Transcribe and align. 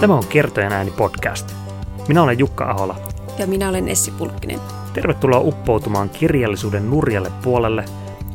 Tämä 0.00 0.14
on 0.14 0.26
Kertojen 0.26 0.72
ääni 0.72 0.90
podcast. 0.90 1.54
Minä 2.08 2.22
olen 2.22 2.38
Jukka 2.38 2.70
Ahola. 2.70 2.96
Ja 3.38 3.46
minä 3.46 3.68
olen 3.68 3.88
Essi 3.88 4.10
Pulkkinen. 4.10 4.60
Tervetuloa 4.94 5.40
uppoutumaan 5.40 6.10
kirjallisuuden 6.10 6.90
nurjalle 6.90 7.32
puolelle, 7.42 7.84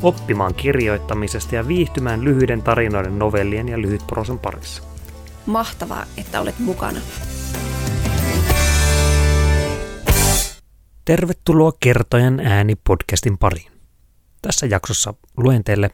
oppimaan 0.02 0.54
kirjoittamisesta 0.54 1.56
ja 1.56 1.68
viihtymään 1.68 2.24
lyhyiden 2.24 2.62
tarinoiden, 2.62 3.20
novellien 3.20 3.70
ja 3.70 3.82
lyhytprosan 3.82 4.40
parissa. 4.40 4.84
Mahtavaa, 5.46 6.06
että 6.18 6.42
olet 6.42 6.60
mukana. 6.60 7.00
Tervetuloa 11.06 11.72
Kertojen 11.80 12.40
ääni 12.40 12.76
podcastin 12.76 13.38
pariin. 13.38 13.72
Tässä 14.42 14.66
jaksossa 14.66 15.14
luen 15.38 15.64
teille 15.64 15.90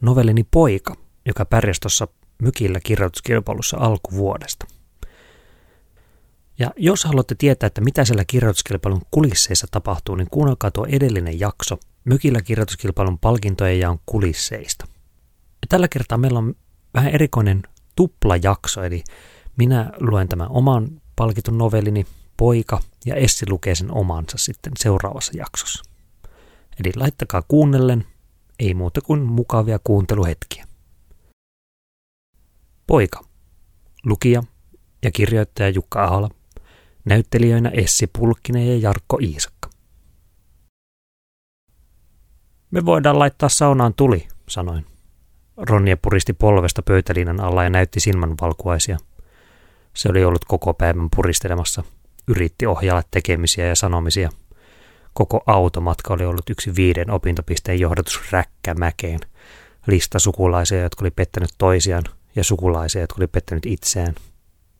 novellini 0.00 0.44
Poika, 0.50 0.94
joka 1.26 1.44
pärjäsi 1.44 1.80
tuossa 1.80 2.08
mykillä 2.42 2.80
kirjoituskilpailussa 2.80 3.76
alkuvuodesta. 3.80 4.66
Ja 6.58 6.70
jos 6.76 7.04
haluatte 7.04 7.34
tietää, 7.34 7.66
että 7.66 7.80
mitä 7.80 8.04
siellä 8.04 8.24
kirjoituskilpailun 8.24 9.02
kulisseissa 9.10 9.66
tapahtuu, 9.70 10.14
niin 10.14 10.28
kuunnelkaa 10.30 10.70
tuo 10.70 10.86
edellinen 10.88 11.40
jakso 11.40 11.78
mykillä 12.04 12.42
kirjoituskilpailun 12.42 13.18
palkintojen 13.18 13.80
ja 13.80 13.90
on 13.90 13.98
kulisseista. 14.06 14.86
Ja 15.34 15.66
tällä 15.68 15.88
kertaa 15.88 16.18
meillä 16.18 16.38
on 16.38 16.54
vähän 16.94 17.12
erikoinen 17.12 17.62
tuplajakso, 17.96 18.82
eli 18.82 19.04
minä 19.56 19.90
luen 20.00 20.28
tämän 20.28 20.48
oman 20.50 21.02
palkitun 21.16 21.58
novellini 21.58 22.06
Poika 22.36 22.80
ja 23.06 23.14
Essi 23.14 23.46
lukee 23.50 23.74
sen 23.74 23.90
omansa 23.90 24.38
sitten 24.38 24.72
seuraavassa 24.78 25.32
jaksossa. 25.36 25.82
Eli 26.84 26.92
laittakaa 26.96 27.42
kuunnellen, 27.42 28.06
ei 28.58 28.74
muuta 28.74 29.00
kuin 29.00 29.20
mukavia 29.20 29.78
kuunteluhetkiä. 29.84 30.66
Poika. 32.86 33.24
Lukija 34.04 34.42
ja 35.02 35.10
kirjoittaja 35.10 35.68
Jukka 35.68 36.04
Ahola. 36.04 36.30
Näyttelijöinä 37.04 37.68
Essi 37.68 38.06
Pulkkinen 38.18 38.68
ja 38.68 38.76
Jarkko 38.76 39.18
Iisakka. 39.22 39.70
Me 42.70 42.84
voidaan 42.84 43.18
laittaa 43.18 43.48
saunaan 43.48 43.94
tuli, 43.94 44.28
sanoin. 44.48 44.86
Ronja 45.56 45.96
puristi 45.96 46.32
polvesta 46.32 46.82
pöytäliinan 46.82 47.40
alla 47.40 47.64
ja 47.64 47.70
näytti 47.70 48.00
silmänvalkuaisia. 48.00 48.98
Se 49.94 50.08
oli 50.08 50.24
ollut 50.24 50.44
koko 50.44 50.74
päivän 50.74 51.08
puristelemassa. 51.16 51.84
Yritti 52.28 52.66
ohjailla 52.66 53.02
tekemisiä 53.10 53.66
ja 53.66 53.74
sanomisia. 53.74 54.30
Koko 55.12 55.42
automatka 55.46 56.14
oli 56.14 56.24
ollut 56.24 56.50
yksi 56.50 56.76
viiden 56.76 57.10
opintopisteen 57.10 57.80
johdatus 57.80 58.20
räkkämäkeen. 58.30 59.20
Lista 59.86 60.18
sukulaisia, 60.18 60.82
jotka 60.82 61.04
oli 61.04 61.10
pettänyt 61.10 61.50
toisiaan, 61.58 62.04
ja 62.36 62.44
sukulaisia, 62.44 63.00
jotka 63.00 63.16
oli 63.18 63.26
pettänyt 63.26 63.66
itseään. 63.66 64.14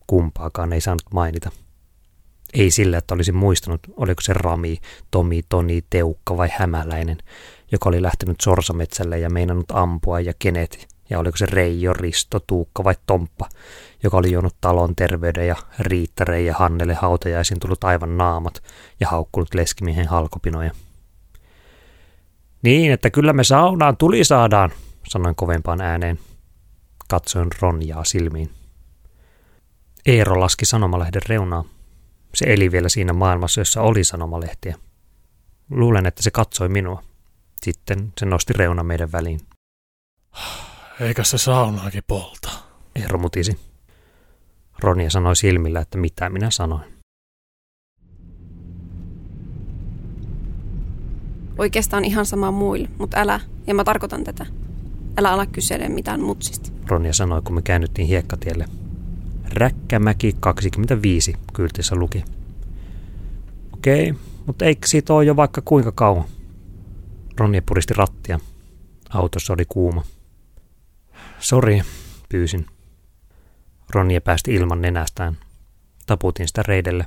Kumpaakaan 0.07 0.73
ei 0.73 0.81
saanut 0.81 1.13
mainita. 1.13 1.51
Ei 2.53 2.71
sillä, 2.71 2.97
että 2.97 3.13
olisi 3.13 3.31
muistanut, 3.31 3.79
oliko 3.97 4.21
se 4.21 4.33
Rami, 4.33 4.77
Tomi, 5.11 5.41
Toni, 5.49 5.83
Teukka 5.89 6.37
vai 6.37 6.49
Hämäläinen, 6.57 7.17
joka 7.71 7.89
oli 7.89 8.01
lähtenyt 8.01 8.41
sorsametsälle 8.41 9.19
ja 9.19 9.29
meinannut 9.29 9.71
ampua 9.71 10.19
ja 10.19 10.33
kenet, 10.39 10.87
ja 11.09 11.19
oliko 11.19 11.37
se 11.37 11.45
Reijo, 11.45 11.93
Risto, 11.93 12.39
Tuukka 12.39 12.83
vai 12.83 12.95
Tomppa, 13.05 13.49
joka 14.03 14.17
oli 14.17 14.31
juonut 14.31 14.55
talon 14.61 14.95
terveyden 14.95 15.47
ja 15.47 15.55
Riittäreen 15.79 16.45
ja 16.45 16.53
Hannele 16.53 16.93
hautajaisiin 16.93 17.59
tullut 17.59 17.83
aivan 17.83 18.17
naamat 18.17 18.63
ja 18.99 19.07
haukkunut 19.07 19.53
leskimiehen 19.53 20.07
halkopinoja. 20.07 20.71
Niin, 22.61 22.91
että 22.91 23.09
kyllä 23.09 23.33
me 23.33 23.43
saunaan 23.43 23.97
tuli 23.97 24.23
saadaan, 24.23 24.71
sanoin 25.07 25.35
kovempaan 25.35 25.81
ääneen. 25.81 26.19
Katsoin 27.07 27.47
Ronjaa 27.61 28.03
silmiin. 28.03 28.49
Eero 30.05 30.39
laski 30.39 30.65
sanomalehden 30.65 31.21
reunaa. 31.29 31.63
Se 32.35 32.45
eli 32.47 32.71
vielä 32.71 32.89
siinä 32.89 33.13
maailmassa, 33.13 33.61
jossa 33.61 33.81
oli 33.81 34.03
sanomalehtiä. 34.03 34.75
Luulen, 35.71 36.05
että 36.05 36.23
se 36.23 36.31
katsoi 36.31 36.69
minua. 36.69 37.03
Sitten 37.61 38.13
se 38.17 38.25
nosti 38.25 38.53
reuna 38.53 38.83
meidän 38.83 39.11
väliin. 39.11 39.39
Eikä 40.99 41.23
se 41.23 41.37
saunaakin 41.37 42.03
polta. 42.07 42.49
Eero 42.95 43.19
mutisi. 43.19 43.59
Ronja 44.79 45.09
sanoi 45.09 45.35
silmillä, 45.35 45.79
että 45.79 45.97
mitä 45.97 46.29
minä 46.29 46.49
sanoin. 46.51 46.93
Oikeastaan 51.57 52.05
ihan 52.05 52.25
sama 52.25 52.51
muille, 52.51 52.89
mutta 52.97 53.19
älä, 53.19 53.39
ja 53.67 53.73
mä 53.73 53.83
tarkoitan 53.83 54.23
tätä. 54.23 54.45
Älä 55.17 55.31
ala 55.31 55.45
kysele 55.45 55.89
mitään 55.89 56.21
mutsista. 56.21 56.69
Ronja 56.87 57.13
sanoi, 57.13 57.41
kun 57.41 57.55
me 57.55 57.61
käännyttiin 57.61 58.07
hiekkatielle. 58.07 58.65
Räkkämäki 59.49 60.35
25 60.39 61.33
kyltissä 61.53 61.95
luki. 61.95 62.23
Okei, 63.73 64.13
mutta 64.45 64.65
eikö 64.65 64.87
siitä 64.87 65.13
ole 65.13 65.25
jo 65.25 65.35
vaikka 65.35 65.61
kuinka 65.65 65.91
kauan? 65.91 66.25
Ronja 67.37 67.61
puristi 67.65 67.93
rattia. 67.93 68.39
Autossa 69.09 69.53
oli 69.53 69.65
kuuma. 69.69 70.03
Sori, 71.39 71.81
pyysin. 72.29 72.65
Ronja 73.89 74.21
päästi 74.21 74.53
ilman 74.53 74.81
nenästään. 74.81 75.37
Taputin 76.05 76.47
sitä 76.47 76.63
reidelle. 76.67 77.05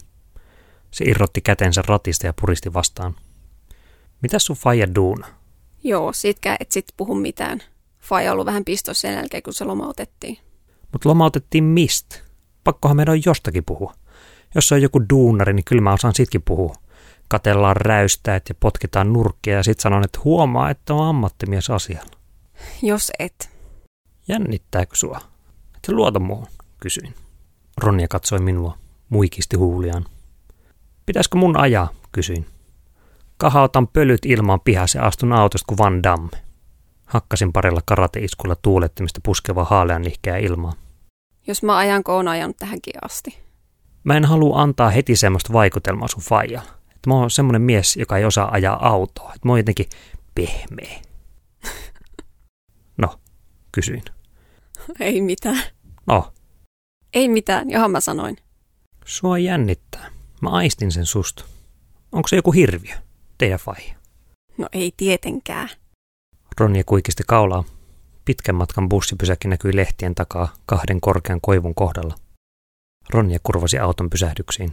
Se 0.90 1.04
irrotti 1.04 1.40
kätensä 1.40 1.82
ratista 1.86 2.26
ja 2.26 2.34
puristi 2.40 2.74
vastaan. 2.74 3.14
Mitä 4.22 4.38
sun 4.38 4.56
faija 4.56 4.94
duuna? 4.94 5.26
Joo, 5.84 6.12
siitkään 6.12 6.56
et 6.60 6.72
sit 6.72 6.84
puhu 6.96 7.14
mitään. 7.14 7.62
Faija 8.00 8.32
ollut 8.32 8.46
vähän 8.46 8.64
pistossa 8.64 9.00
sen 9.00 9.14
jälkeen, 9.14 9.42
kun 9.42 9.52
se 9.52 9.64
lomautettiin. 9.64 10.38
Mutta 10.92 11.08
lomautettiin 11.08 11.64
mistä? 11.64 12.25
Pakkohan 12.66 12.96
meidän 12.96 13.12
on 13.12 13.20
jostakin 13.26 13.64
puhua. 13.64 13.94
Jos 14.54 14.72
on 14.72 14.82
joku 14.82 15.02
duunari, 15.10 15.52
niin 15.52 15.64
kyllä 15.64 15.82
mä 15.82 15.92
osaan 15.92 16.14
sitkin 16.14 16.42
puhua. 16.42 16.74
Katellaan 17.28 17.76
räystäät 17.76 18.48
ja 18.48 18.54
potkitaan 18.60 19.12
nurkkia 19.12 19.56
ja 19.56 19.62
sit 19.62 19.80
sanon, 19.80 20.04
että 20.04 20.18
huomaa, 20.24 20.70
että 20.70 20.94
on 20.94 21.08
ammattimies 21.08 21.70
asialla. 21.70 22.10
Jos 22.82 23.12
et. 23.18 23.50
Jännittääkö 24.28 24.96
sua? 24.96 25.20
Et 25.76 25.84
sä 25.86 25.92
luota 25.92 26.20
muuhun, 26.20 26.46
kysyin. 26.80 27.14
Ronja 27.76 28.08
katsoi 28.08 28.38
minua, 28.38 28.78
muikisti 29.08 29.56
huuliaan. 29.56 30.04
Pitäisikö 31.06 31.38
mun 31.38 31.56
ajaa, 31.56 31.88
kysyin. 32.12 32.46
Kahautan 33.36 33.88
pölyt 33.88 34.24
ilmaan 34.26 34.60
pihassa 34.60 34.98
ja 34.98 35.06
astun 35.06 35.32
autosta 35.32 35.66
kuin 35.66 35.78
Van 35.78 36.02
Damme. 36.02 36.42
Hakkasin 37.06 37.52
parilla 37.52 37.80
karateiskulla 37.84 38.56
tuulettimista 38.62 39.20
puskevaa 39.22 39.64
haalean 39.64 40.02
nihkeä 40.02 40.36
ilmaa. 40.36 40.72
Jos 41.46 41.62
mä 41.62 41.76
ajan, 41.76 42.04
kun 42.04 42.14
on 42.14 42.28
ajanut 42.28 42.56
tähänkin 42.56 42.94
asti. 43.04 43.38
Mä 44.04 44.16
en 44.16 44.24
halua 44.24 44.62
antaa 44.62 44.90
heti 44.90 45.16
semmoista 45.16 45.52
vaikutelmaa 45.52 46.08
sun 46.08 46.22
faijalla. 46.22 46.70
Että 46.94 47.10
mä 47.10 47.14
oon 47.14 47.30
semmoinen 47.30 47.62
mies, 47.62 47.96
joka 47.96 48.16
ei 48.18 48.24
osaa 48.24 48.50
ajaa 48.52 48.88
autoa. 48.88 49.32
Että 49.34 49.48
mä 49.48 49.52
oon 49.52 49.58
jotenkin 49.58 49.86
pehmeä. 50.34 51.00
No, 52.98 53.20
kysyin. 53.72 54.02
Ei 55.00 55.20
mitään. 55.20 55.62
No, 56.06 56.32
Ei 57.14 57.28
mitään, 57.28 57.70
johon 57.70 57.90
mä 57.90 58.00
sanoin. 58.00 58.36
sua 59.04 59.38
jännittää. 59.38 60.10
Mä 60.42 60.50
aistin 60.50 60.92
sen 60.92 61.06
susta. 61.06 61.44
Onko 62.12 62.28
se 62.28 62.36
joku 62.36 62.52
hirviö? 62.52 62.94
Teidän 63.38 63.58
faija. 63.58 63.94
No 64.58 64.68
ei 64.72 64.92
tietenkään. 64.96 65.68
Ronja 66.60 66.84
kuikisti 66.84 67.22
kaulaa. 67.26 67.64
Pitkän 68.26 68.54
matkan 68.54 68.88
bussipysäkki 68.88 69.48
näkyi 69.48 69.76
lehtien 69.76 70.14
takaa 70.14 70.48
kahden 70.66 71.00
korkean 71.00 71.40
koivun 71.40 71.74
kohdalla. 71.74 72.14
Ronja 73.10 73.38
kurvasi 73.42 73.78
auton 73.78 74.10
pysähdyksiin. 74.10 74.72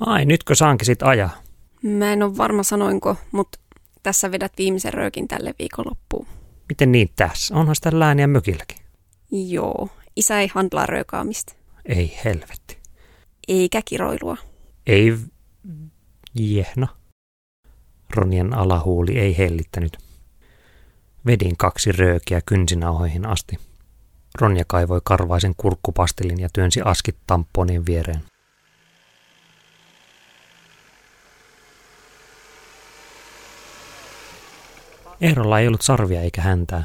Ai, 0.00 0.24
nytkö 0.24 0.54
saankin 0.54 0.86
sit 0.86 1.02
ajaa? 1.02 1.42
Mä 1.82 2.12
en 2.12 2.22
ole 2.22 2.36
varma 2.36 2.62
sanoinko, 2.62 3.16
mutta 3.32 3.58
tässä 4.02 4.32
vedät 4.32 4.52
viimeisen 4.58 4.94
röökin 4.94 5.28
tälle 5.28 5.54
viikonloppuun. 5.58 6.26
Miten 6.68 6.92
niin 6.92 7.08
tässä? 7.16 7.54
Onhan 7.54 7.76
sitä 7.76 7.98
lääniä 7.98 8.26
mökilläkin. 8.26 8.78
Joo, 9.30 9.88
isä 10.16 10.40
ei 10.40 10.46
handlaa 10.54 10.86
röökaamista. 10.86 11.54
Ei 11.84 12.18
helvetti. 12.24 12.78
Eikä 13.48 13.82
kiroilua. 13.84 14.36
Ei 14.86 15.16
jehna. 16.34 16.88
Ronjan 18.14 18.54
alahuuli 18.54 19.18
ei 19.18 19.38
hellittänyt. 19.38 20.09
Vedin 21.26 21.56
kaksi 21.56 21.92
röökiä 21.92 22.40
kynsinauhoihin 22.46 23.26
asti. 23.26 23.58
Ronja 24.40 24.64
kaivoi 24.66 25.00
karvaisen 25.04 25.54
kurkkupastelin 25.56 26.40
ja 26.40 26.48
työnsi 26.52 26.80
askit 26.84 27.16
tamponien 27.26 27.86
viereen. 27.86 28.20
Eerolla 35.20 35.58
ei 35.58 35.66
ollut 35.66 35.82
sarvia 35.82 36.20
eikä 36.20 36.42
häntää. 36.42 36.84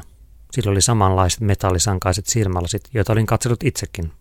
Sillä 0.52 0.70
oli 0.70 0.82
samanlaiset 0.82 1.40
metallisankaiset 1.40 2.26
silmälasit, 2.26 2.82
joita 2.94 3.12
olin 3.12 3.26
katsellut 3.26 3.62
itsekin. 3.64 4.12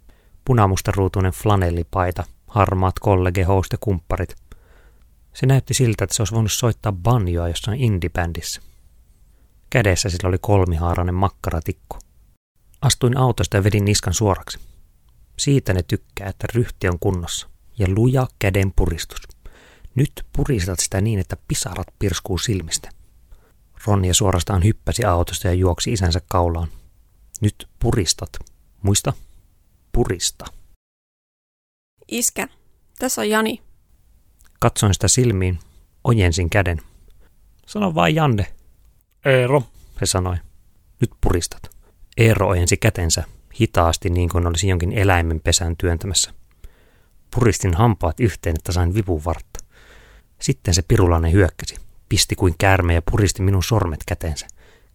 Punamustaruutuinen 0.45 1.31
flanellipaita, 1.31 2.23
harmaat 2.47 2.99
kollegehoust 2.99 3.71
ja 3.71 3.77
kumpparit. 3.81 4.35
Se 5.33 5.45
näytti 5.45 5.73
siltä, 5.73 6.03
että 6.03 6.15
se 6.15 6.21
olisi 6.21 6.33
voinut 6.33 6.51
soittaa 6.51 6.91
banjoa 6.91 7.47
jossain 7.47 7.81
indie-bändissä. 7.81 8.61
Kädessä 9.69 10.09
sillä 10.09 10.29
oli 10.29 10.37
kolmihaarainen 10.41 11.15
makkaratikku. 11.15 11.97
Astuin 12.81 13.17
autosta 13.17 13.57
ja 13.57 13.63
vedin 13.63 13.85
niskan 13.85 14.13
suoraksi. 14.13 14.59
Siitä 15.39 15.73
ne 15.73 15.83
tykkää, 15.83 16.29
että 16.29 16.47
ryhti 16.55 16.87
on 16.89 16.99
kunnossa. 16.99 17.49
Ja 17.79 17.87
luja 17.95 18.27
käden 18.39 18.73
puristus. 18.75 19.21
Nyt 19.95 20.25
puristat 20.35 20.79
sitä 20.79 21.01
niin, 21.01 21.19
että 21.19 21.37
pisarat 21.47 21.87
pirskuu 21.99 22.37
silmistä. 22.37 22.89
Ronja 23.85 24.13
suorastaan 24.13 24.63
hyppäsi 24.63 25.05
autosta 25.05 25.47
ja 25.47 25.53
juoksi 25.53 25.93
isänsä 25.93 26.21
kaulaan. 26.27 26.67
Nyt 27.41 27.67
puristat. 27.79 28.29
Muista? 28.81 29.13
Purista. 29.91 30.45
Iskä, 32.07 32.47
tässä 32.99 33.21
on 33.21 33.29
Jani. 33.29 33.61
Katsoin 34.59 34.93
sitä 34.93 35.07
silmiin, 35.07 35.59
ojensin 36.03 36.49
käden. 36.49 36.81
Sano 37.67 37.95
vain 37.95 38.15
Janne, 38.15 38.54
Eero, 39.25 39.63
se 39.99 40.05
sanoi. 40.05 40.35
Nyt 41.01 41.11
puristat. 41.21 41.69
Eero 42.17 42.47
ojensi 42.47 42.77
kätensä, 42.77 43.23
hitaasti 43.61 44.09
niin 44.09 44.29
kuin 44.29 44.47
olisi 44.47 44.67
jonkin 44.67 44.93
eläimen 44.93 45.41
pesään 45.41 45.77
työntämässä. 45.77 46.33
Puristin 47.35 47.73
hampaat 47.73 48.19
yhteen, 48.19 48.55
että 48.55 48.71
sain 48.71 48.93
vivun 48.93 49.25
vartta. 49.25 49.59
Sitten 50.41 50.73
se 50.73 50.81
pirulainen 50.81 51.31
hyökkäsi, 51.31 51.75
pisti 52.09 52.35
kuin 52.35 52.55
käärme 52.57 52.93
ja 52.93 53.01
puristi 53.11 53.41
minun 53.41 53.63
sormet 53.63 53.99
käteensä. 54.07 54.47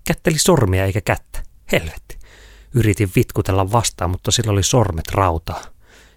Kätteli 0.06 0.38
sormia 0.38 0.84
eikä 0.84 1.00
kättä. 1.00 1.42
Helvetti. 1.72 2.18
Yritin 2.74 3.10
vitkutella 3.16 3.72
vastaan, 3.72 4.10
mutta 4.10 4.30
sillä 4.30 4.52
oli 4.52 4.62
sormet 4.62 5.08
rautaa. 5.12 5.62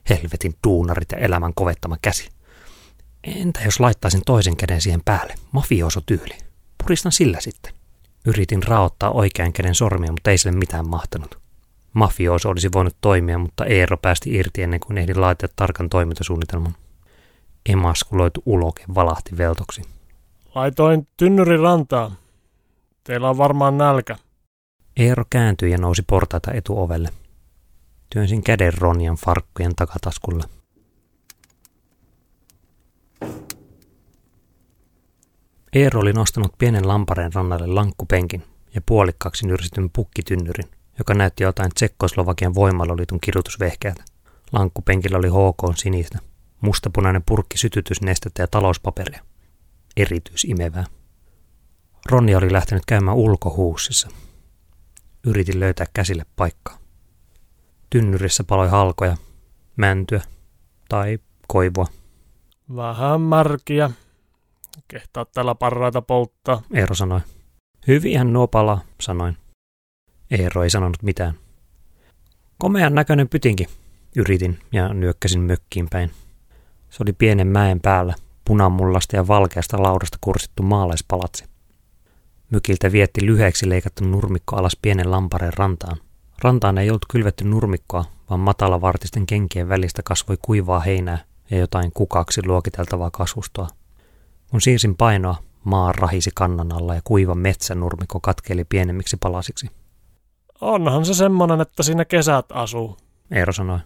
Helvetin 0.09 0.55
duunarit 0.67 1.11
ja 1.11 1.17
elämän 1.17 1.53
kovettama 1.53 1.97
käsi. 2.01 2.29
Entä 3.23 3.59
jos 3.65 3.79
laittaisin 3.79 4.21
toisen 4.25 4.57
käden 4.57 4.81
siihen 4.81 5.01
päälle? 5.05 5.35
Mafioso 5.51 6.01
tyyli. 6.01 6.37
Puristan 6.77 7.11
sillä 7.11 7.39
sitten. 7.39 7.62
Yritin 8.25 8.63
raottaa 8.63 9.11
oikean 9.11 9.53
käden 9.53 9.75
sormia, 9.75 10.11
mutta 10.11 10.31
ei 10.31 10.37
sille 10.37 10.57
mitään 10.57 10.89
mahtanut. 10.89 11.39
Mafioso 11.93 12.49
olisi 12.49 12.69
voinut 12.73 12.95
toimia, 13.01 13.37
mutta 13.37 13.65
Eero 13.65 13.97
päästi 13.97 14.33
irti 14.33 14.61
ennen 14.63 14.79
kuin 14.79 14.97
ehdin 14.97 15.21
laatia 15.21 15.49
tarkan 15.55 15.89
toimintasuunnitelman. 15.89 16.75
Emaskuloitu 17.69 18.43
uloke 18.45 18.83
valahti 18.95 19.37
veltoksi. 19.37 19.81
laitoin 20.55 21.07
tynnyrin 21.17 21.59
rantaan. 21.59 22.11
Teillä 23.03 23.29
on 23.29 23.37
varmaan 23.37 23.77
nälkä. 23.77 24.15
Eero 24.97 25.23
kääntyi 25.29 25.71
ja 25.71 25.77
nousi 25.77 26.01
portaita 26.01 26.51
etuovelle. 26.51 27.09
Työnsin 28.09 28.43
käden 28.43 28.73
Ronjan 28.73 29.15
farkkujen 29.15 29.75
takataskulle. 29.75 30.43
Eero 35.73 35.99
oli 35.99 36.13
nostanut 36.13 36.53
pienen 36.57 36.87
lampareen 36.87 37.33
rannalle 37.33 37.67
lankkupenkin 37.67 38.43
ja 38.75 38.81
puolikkaaksi 38.85 39.47
nyrsityn 39.47 39.89
pukkitynnyrin, 39.89 40.71
joka 40.97 41.13
näytti 41.13 41.43
jotain 41.43 41.71
Tsekkoslovakian 41.75 42.55
voimaloliiton 42.55 43.19
kirjoitusvehkeältä. 43.19 44.03
Lankkupenkillä 44.51 45.17
oli 45.17 45.29
HK 45.29 45.77
sinistä, 45.77 46.19
mustapunainen 46.61 47.23
purkki 47.25 47.57
sytytysnestettä 47.57 48.43
ja 48.43 48.47
talouspaperia. 48.47 49.23
Erityisimevää. 49.97 50.85
Ronni 52.11 52.35
oli 52.35 52.51
lähtenyt 52.51 52.83
käymään 52.87 53.17
ulkohuussissa. 53.17 54.09
Yritin 55.23 55.59
löytää 55.59 55.85
käsille 55.93 56.25
paikkaa. 56.35 56.77
Tynnyrissä 57.89 58.43
paloi 58.43 58.69
halkoja, 58.69 59.17
mäntyä 59.75 60.21
tai 60.89 61.19
koivua. 61.47 61.85
Vähän 62.75 63.21
märkiä. 63.21 63.91
Kehtaa 64.87 65.25
täällä 65.25 65.55
parraita 65.55 66.01
polttaa. 66.01 66.61
Eero 66.73 66.95
sanoi. 66.95 67.19
Hyvihän 67.87 68.33
nuo 68.33 68.47
palaa, 68.47 68.81
sanoin. 69.01 69.37
Eero 70.31 70.63
ei 70.63 70.69
sanonut 70.69 71.03
mitään. 71.03 71.33
Komean 72.57 72.95
näköinen 72.95 73.29
pytinki, 73.29 73.67
yritin 74.15 74.59
ja 74.71 74.93
nyökkäsin 74.93 75.41
mökkiin 75.41 75.87
päin. 75.89 76.11
Se 76.89 76.97
oli 77.03 77.13
pienen 77.13 77.47
mäen 77.47 77.79
päällä, 77.79 78.15
punanmullasta 78.45 79.15
ja 79.15 79.27
valkeasta 79.27 79.83
laudasta 79.83 80.17
kursittu 80.21 80.63
maalaispalatsi. 80.63 81.45
Mykiltä 82.51 82.91
vietti 82.91 83.25
lyhyeksi 83.25 83.69
leikattu 83.69 84.05
nurmikko 84.05 84.55
alas 84.55 84.77
pienen 84.81 85.11
lampareen 85.11 85.53
rantaan. 85.57 85.97
Rantaan 86.43 86.77
ei 86.77 86.89
ollut 86.89 87.05
kylvetty 87.09 87.43
nurmikkoa, 87.43 88.05
vaan 88.29 88.39
matalavartisten 88.39 89.25
kenkien 89.25 89.69
välistä 89.69 90.01
kasvoi 90.03 90.37
kuivaa 90.41 90.79
heinää 90.79 91.17
ja 91.51 91.57
jotain 91.57 91.91
kukaksi 91.93 92.41
luokiteltavaa 92.45 93.11
kasvustoa. 93.11 93.67
Kun 94.53 94.61
siirsin 94.61 94.95
painoa, 94.95 95.35
maa 95.63 95.91
rahisi 95.91 96.31
kannan 96.35 96.71
alla 96.71 96.95
ja 96.95 97.01
kuiva 97.03 97.35
metsänurmikko 97.35 98.19
katkeli 98.19 98.63
pienemmiksi 98.63 99.17
palasiksi. 99.17 99.69
Onhan 100.61 101.05
se 101.05 101.13
semmonen, 101.13 101.61
että 101.61 101.83
siinä 101.83 102.05
kesät 102.05 102.45
asuu. 102.49 102.97
Eero 103.31 103.53
sanoi. 103.53 103.79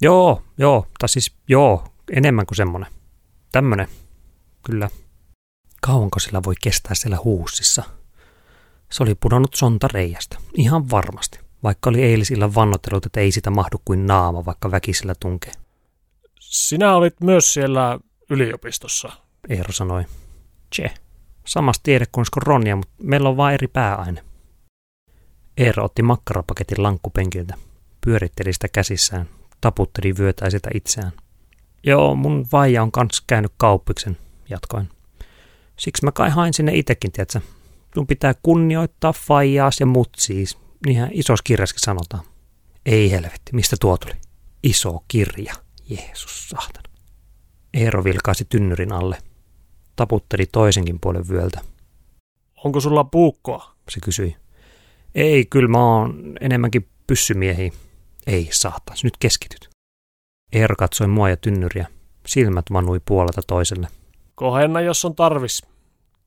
Joo, 0.00 0.42
joo, 0.58 0.86
tai 0.98 1.08
siis 1.08 1.34
joo, 1.48 1.84
enemmän 2.12 2.46
kuin 2.46 2.56
semmonen. 2.56 2.92
Tämmönen, 3.52 3.88
kyllä. 4.62 4.90
Kauanko 5.80 6.18
sillä 6.18 6.42
voi 6.42 6.54
kestää 6.62 6.94
siellä 6.94 7.18
huussissa? 7.24 7.82
Se 8.92 9.02
oli 9.02 9.14
pudonnut 9.14 9.54
sonta 9.54 9.88
reiästä, 9.92 10.38
ihan 10.54 10.90
varmasti, 10.90 11.38
vaikka 11.62 11.90
oli 11.90 12.02
eilisillä 12.02 12.54
vannottelut, 12.54 13.06
että 13.06 13.20
ei 13.20 13.32
sitä 13.32 13.50
mahdu 13.50 13.82
kuin 13.84 14.06
naama, 14.06 14.44
vaikka 14.44 14.70
väkisellä 14.70 15.14
tunkee. 15.20 15.52
Sinä 16.40 16.94
olit 16.94 17.20
myös 17.20 17.54
siellä 17.54 17.98
yliopistossa. 18.30 19.25
Eero 19.48 19.72
sanoi. 19.72 20.04
Tse, 20.70 20.94
samasta 21.46 21.82
tiedekunnas 21.82 22.30
kuin 22.30 22.42
Ronja, 22.42 22.76
mutta 22.76 22.94
meillä 23.02 23.28
on 23.28 23.36
vain 23.36 23.54
eri 23.54 23.68
pääaine. 23.68 24.22
Eero 25.56 25.84
otti 25.84 26.02
makkarapaketin 26.02 26.82
lankkupenkiltä, 26.82 27.54
pyöritteli 28.00 28.52
sitä 28.52 28.68
käsissään, 28.68 29.28
taputteli 29.60 30.16
vyötäisiltä 30.18 30.70
itseään. 30.74 31.12
Joo, 31.84 32.14
mun 32.14 32.46
vaija 32.52 32.82
on 32.82 32.92
kans 32.92 33.22
käynyt 33.26 33.52
kauppiksen, 33.56 34.16
jatkoin. 34.48 34.88
Siksi 35.76 36.04
mä 36.04 36.12
kai 36.12 36.30
hain 36.30 36.54
sinne 36.54 36.74
itekin, 36.74 37.12
tietsä. 37.12 37.40
Sun 37.94 38.06
pitää 38.06 38.34
kunnioittaa 38.42 39.12
faijaas 39.12 39.80
ja 39.80 39.86
mutsiis, 39.86 40.58
niinhän 40.86 41.10
isos 41.12 41.42
kirjaskin 41.42 41.80
sanotaan. 41.80 42.24
Ei 42.86 43.10
helvetti, 43.10 43.52
mistä 43.52 43.76
tuo 43.80 43.98
tuli? 43.98 44.14
Iso 44.62 45.04
kirja, 45.08 45.54
Jeesus 45.88 46.48
saatana. 46.48 46.88
Eero 47.74 48.04
vilkaisi 48.04 48.44
tynnyrin 48.44 48.92
alle. 48.92 49.18
Taputteli 49.96 50.46
toisenkin 50.46 51.00
puolen 51.00 51.28
vyöltä. 51.28 51.60
Onko 52.64 52.80
sulla 52.80 53.04
puukkoa? 53.04 53.72
Se 53.88 54.00
kysyi. 54.00 54.36
Ei, 55.14 55.44
kyllä 55.44 55.68
mä 55.68 55.78
oon 55.78 56.36
enemmänkin 56.40 56.88
pyssymiehiä. 57.06 57.72
Ei, 58.26 58.48
saatais, 58.52 59.04
nyt 59.04 59.16
keskityt. 59.18 59.68
Eero 60.52 60.76
katsoi 60.76 61.06
mua 61.06 61.28
ja 61.28 61.36
tynnyriä. 61.36 61.86
Silmät 62.26 62.64
vanui 62.72 63.00
puolelta 63.04 63.42
toiselle. 63.46 63.88
Kohenna, 64.34 64.80
jos 64.80 65.04
on 65.04 65.14
tarvis. 65.14 65.62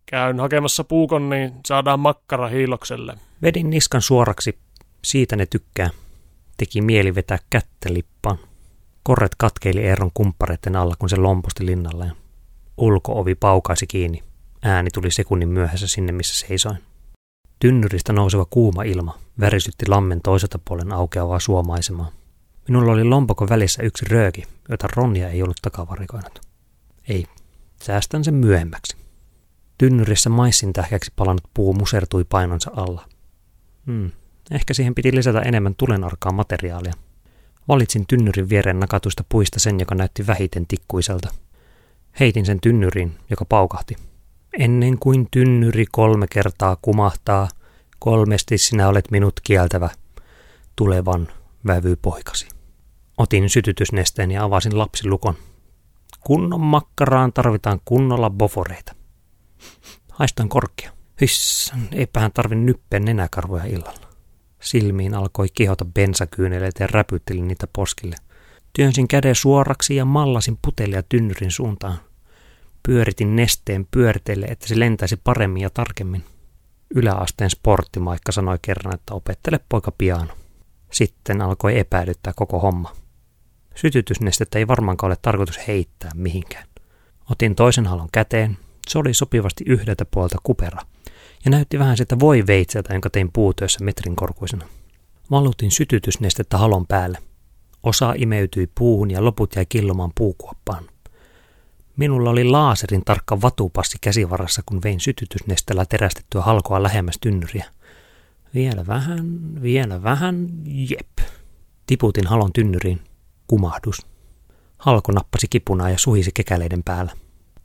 Käyn 0.05 0.39
hakemassa 0.39 0.83
puukon, 0.83 1.29
niin 1.29 1.53
saadaan 1.65 1.99
makkara 1.99 2.47
hiilokselle. 2.47 3.17
Vedin 3.41 3.69
niskan 3.69 4.01
suoraksi. 4.01 4.59
Siitä 5.03 5.35
ne 5.35 5.45
tykkää. 5.45 5.89
Teki 6.57 6.81
mieli 6.81 7.15
vetää 7.15 7.39
kättä 7.49 7.93
lippaan. 7.93 8.37
Korret 9.03 9.35
katkeili 9.37 9.81
Eeron 9.83 10.11
kumppareiden 10.13 10.75
alla, 10.75 10.95
kun 10.99 11.09
se 11.09 11.15
lomposti 11.15 11.65
linnalleen. 11.65 12.11
Ulkoovi 12.79 13.35
paukaisi 13.35 13.87
kiinni. 13.87 14.23
Ääni 14.61 14.89
tuli 14.93 15.11
sekunnin 15.11 15.49
myöhässä 15.49 15.87
sinne, 15.87 16.11
missä 16.11 16.47
seisoin. 16.47 16.77
Tynnyristä 17.59 18.13
nouseva 18.13 18.45
kuuma 18.49 18.83
ilma 18.83 19.17
värisytti 19.39 19.87
lammen 19.87 20.21
toiselta 20.21 20.59
puolen 20.65 20.91
aukeavaa 20.93 21.39
suomaisemaa. 21.39 22.11
Minulla 22.67 22.91
oli 22.91 23.03
lompakon 23.03 23.49
välissä 23.49 23.83
yksi 23.83 24.05
rööki, 24.05 24.43
jota 24.69 24.87
Ronja 24.95 25.29
ei 25.29 25.43
ollut 25.43 25.57
takavarikoinut. 25.61 26.41
Ei, 27.07 27.25
säästän 27.83 28.23
sen 28.23 28.33
myöhemmäksi. 28.33 28.97
Tynnyrissä 29.77 30.29
maissin 30.29 30.73
tähkäksi 30.73 31.11
palannut 31.15 31.49
puu 31.53 31.73
musertui 31.73 32.23
painonsa 32.23 32.71
alla. 32.75 33.05
Hmm, 33.85 34.11
ehkä 34.51 34.73
siihen 34.73 34.95
piti 34.95 35.15
lisätä 35.15 35.41
enemmän 35.41 35.75
tulenarkaa 35.75 36.31
materiaalia. 36.31 36.93
Valitsin 37.67 38.05
tynnyrin 38.07 38.49
viereen 38.49 38.79
nakatuista 38.79 39.23
puista 39.29 39.59
sen, 39.59 39.79
joka 39.79 39.95
näytti 39.95 40.27
vähiten 40.27 40.67
tikkuiselta. 40.67 41.29
Heitin 42.19 42.45
sen 42.45 42.59
tynnyriin, 42.61 43.17
joka 43.29 43.45
paukahti. 43.45 43.95
Ennen 44.59 44.99
kuin 44.99 45.27
tynnyri 45.31 45.85
kolme 45.91 46.27
kertaa 46.27 46.77
kumahtaa, 46.81 47.47
kolmesti 47.99 48.57
sinä 48.57 48.87
olet 48.87 49.11
minut 49.11 49.39
kieltävä, 49.43 49.89
tulevan 50.75 51.27
vävypoikasi. 51.67 52.47
Otin 53.17 53.49
sytytysnesteen 53.49 54.31
ja 54.31 54.43
avasin 54.43 54.77
lapsilukon. 54.77 55.33
Kunnon 56.19 56.61
makkaraan 56.61 57.33
tarvitaan 57.33 57.79
kunnolla 57.85 58.29
boforeita. 58.29 58.95
Haistan 60.11 60.49
korkea. 60.49 60.91
Hyssän, 61.21 61.87
eipähän 61.91 62.31
tarvi 62.31 62.55
nyppeä 62.55 62.99
nenäkarvoja 62.99 63.65
illalla. 63.65 64.09
Silmiin 64.61 65.15
alkoi 65.15 65.47
kihota 65.53 65.85
bensakyyneleitä 65.85 66.83
ja 66.83 66.87
räpyttelin 66.91 67.47
niitä 67.47 67.67
poskille. 67.73 68.15
Työnsin 68.73 69.07
käden 69.07 69.35
suoraksi 69.35 69.95
ja 69.95 70.05
mallasin 70.05 70.57
putelia 70.61 71.03
tynnyrin 71.03 71.51
suuntaan. 71.51 72.08
Pyöritin 72.83 73.35
nesteen 73.35 73.87
pyörteille, 73.91 74.45
että 74.45 74.67
se 74.67 74.79
lentäisi 74.79 75.17
paremmin 75.23 75.61
ja 75.61 75.69
tarkemmin. 75.69 76.23
Yläasteen 76.95 77.49
sporttimaikka 77.49 78.31
sanoi 78.31 78.57
kerran, 78.61 78.95
että 78.95 79.13
opettele 79.13 79.59
poika 79.69 79.91
piano. 79.97 80.33
Sitten 80.91 81.41
alkoi 81.41 81.79
epäilyttää 81.79 82.33
koko 82.35 82.59
homma. 82.59 82.95
Sytytysnestettä 83.75 84.59
ei 84.59 84.67
varmaankaan 84.67 85.09
ole 85.09 85.17
tarkoitus 85.21 85.67
heittää 85.67 86.11
mihinkään. 86.15 86.67
Otin 87.31 87.55
toisen 87.55 87.85
halon 87.85 88.09
käteen. 88.11 88.57
Se 88.87 88.99
oli 88.99 89.13
sopivasti 89.13 89.63
yhdeltä 89.67 90.05
puolta 90.05 90.37
kupera 90.43 90.81
ja 91.45 91.51
näytti 91.51 91.79
vähän 91.79 91.97
sitä 91.97 92.19
voi 92.19 92.43
veitseltä, 92.47 92.93
jonka 92.93 93.09
tein 93.09 93.29
puutyössä 93.33 93.83
metrin 93.83 94.15
korkuisena. 94.15 94.65
Valutin 95.31 95.71
sytytysnestettä 95.71 96.57
halon 96.57 96.87
päälle. 96.87 97.17
Osa 97.83 98.13
imeytyi 98.17 98.69
puuhun 98.75 99.11
ja 99.11 99.23
loput 99.23 99.55
jäi 99.55 99.65
killomaan 99.69 100.11
puukuoppaan. 100.15 100.83
Minulla 101.99 102.29
oli 102.29 102.43
laaserin 102.43 103.01
tarkka 103.05 103.41
vatupassi 103.41 103.97
käsivarassa, 104.01 104.61
kun 104.65 104.79
vein 104.83 104.99
sytytysnestellä 104.99 105.85
terästettyä 105.85 106.41
halkoa 106.41 106.83
lähemmäs 106.83 107.17
tynnyriä. 107.21 107.65
Vielä 108.53 108.87
vähän, 108.87 109.39
vielä 109.61 110.03
vähän, 110.03 110.47
jep. 110.65 111.29
Tiputin 111.85 112.27
halon 112.27 112.53
tynnyriin. 112.53 112.99
Kumahdus. 113.47 114.05
Halko 114.77 115.11
nappasi 115.11 115.47
kipunaa 115.49 115.89
ja 115.89 115.97
suhisi 115.97 116.31
kekäleiden 116.33 116.83
päällä. 116.83 117.11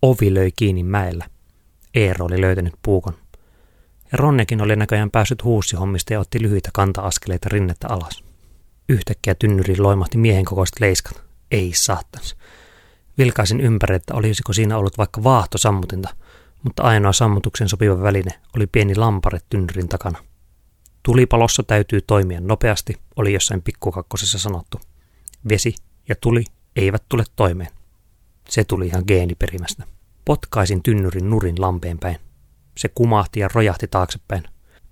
Ovi 0.03 0.35
löi 0.35 0.51
kiinni 0.57 0.83
mäellä. 0.83 1.27
Eero 1.95 2.27
oli 2.27 2.41
löytänyt 2.41 2.75
puukon. 2.83 3.15
Ja 4.13 4.19
Ronnekin 4.19 4.63
oli 4.63 4.77
näköjään 4.77 5.11
päässyt 5.11 5.45
huussihommista 5.45 6.13
ja 6.13 6.21
otti 6.21 6.43
lyhyitä 6.43 6.71
kanta-askeleita 6.73 7.49
rinnettä 7.49 7.89
alas. 7.89 8.25
Yhtäkkiä 8.89 9.35
tynnyriin 9.35 9.83
loimahti 9.83 10.19
miehen 10.19 10.45
kokoiset 10.45 10.81
leiskat. 10.81 11.23
Ei 11.51 11.73
saattansa. 11.75 12.37
Vilkaisin 13.19 13.61
ympäri, 13.61 13.95
että 13.95 14.15
olisiko 14.15 14.53
siinä 14.53 14.79
ollut 14.79 14.99
vaikka 14.99 15.25
vaahtosammutinta, 15.25 16.17
mutta 16.63 16.83
ainoa 16.83 17.13
sammutuksen 17.13 17.69
sopiva 17.69 18.03
väline 18.03 18.31
oli 18.57 18.67
pieni 18.67 18.97
lampare 18.97 19.39
tynnyrin 19.51 19.89
takana. 19.89 20.19
Tulipalossa 21.03 21.63
täytyy 21.63 22.01
toimia 22.01 22.41
nopeasti, 22.41 22.97
oli 23.17 23.33
jossain 23.33 23.63
pikkukakkosessa 23.63 24.39
sanottu. 24.39 24.81
Vesi 25.49 25.75
ja 26.09 26.15
tuli 26.21 26.45
eivät 26.77 27.03
tule 27.09 27.25
toimeen. 27.37 27.71
Se 28.49 28.65
tuli 28.65 28.87
ihan 28.87 29.05
geeniperimästä. 29.07 29.85
Potkaisin 30.25 30.83
tynnyrin 30.83 31.31
nurin 31.31 31.61
lampeen 31.61 31.99
päin. 31.99 32.17
Se 32.77 32.89
kumahti 32.89 33.41
ja 33.41 33.49
rojahti 33.55 33.89
taaksepäin. 33.89 34.43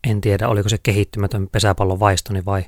En 0.05 0.21
tiedä, 0.21 0.49
oliko 0.49 0.69
se 0.69 0.79
kehittymätön 0.79 1.49
pesäpallon 1.49 2.01
vaistoni 2.01 2.45
vai 2.45 2.65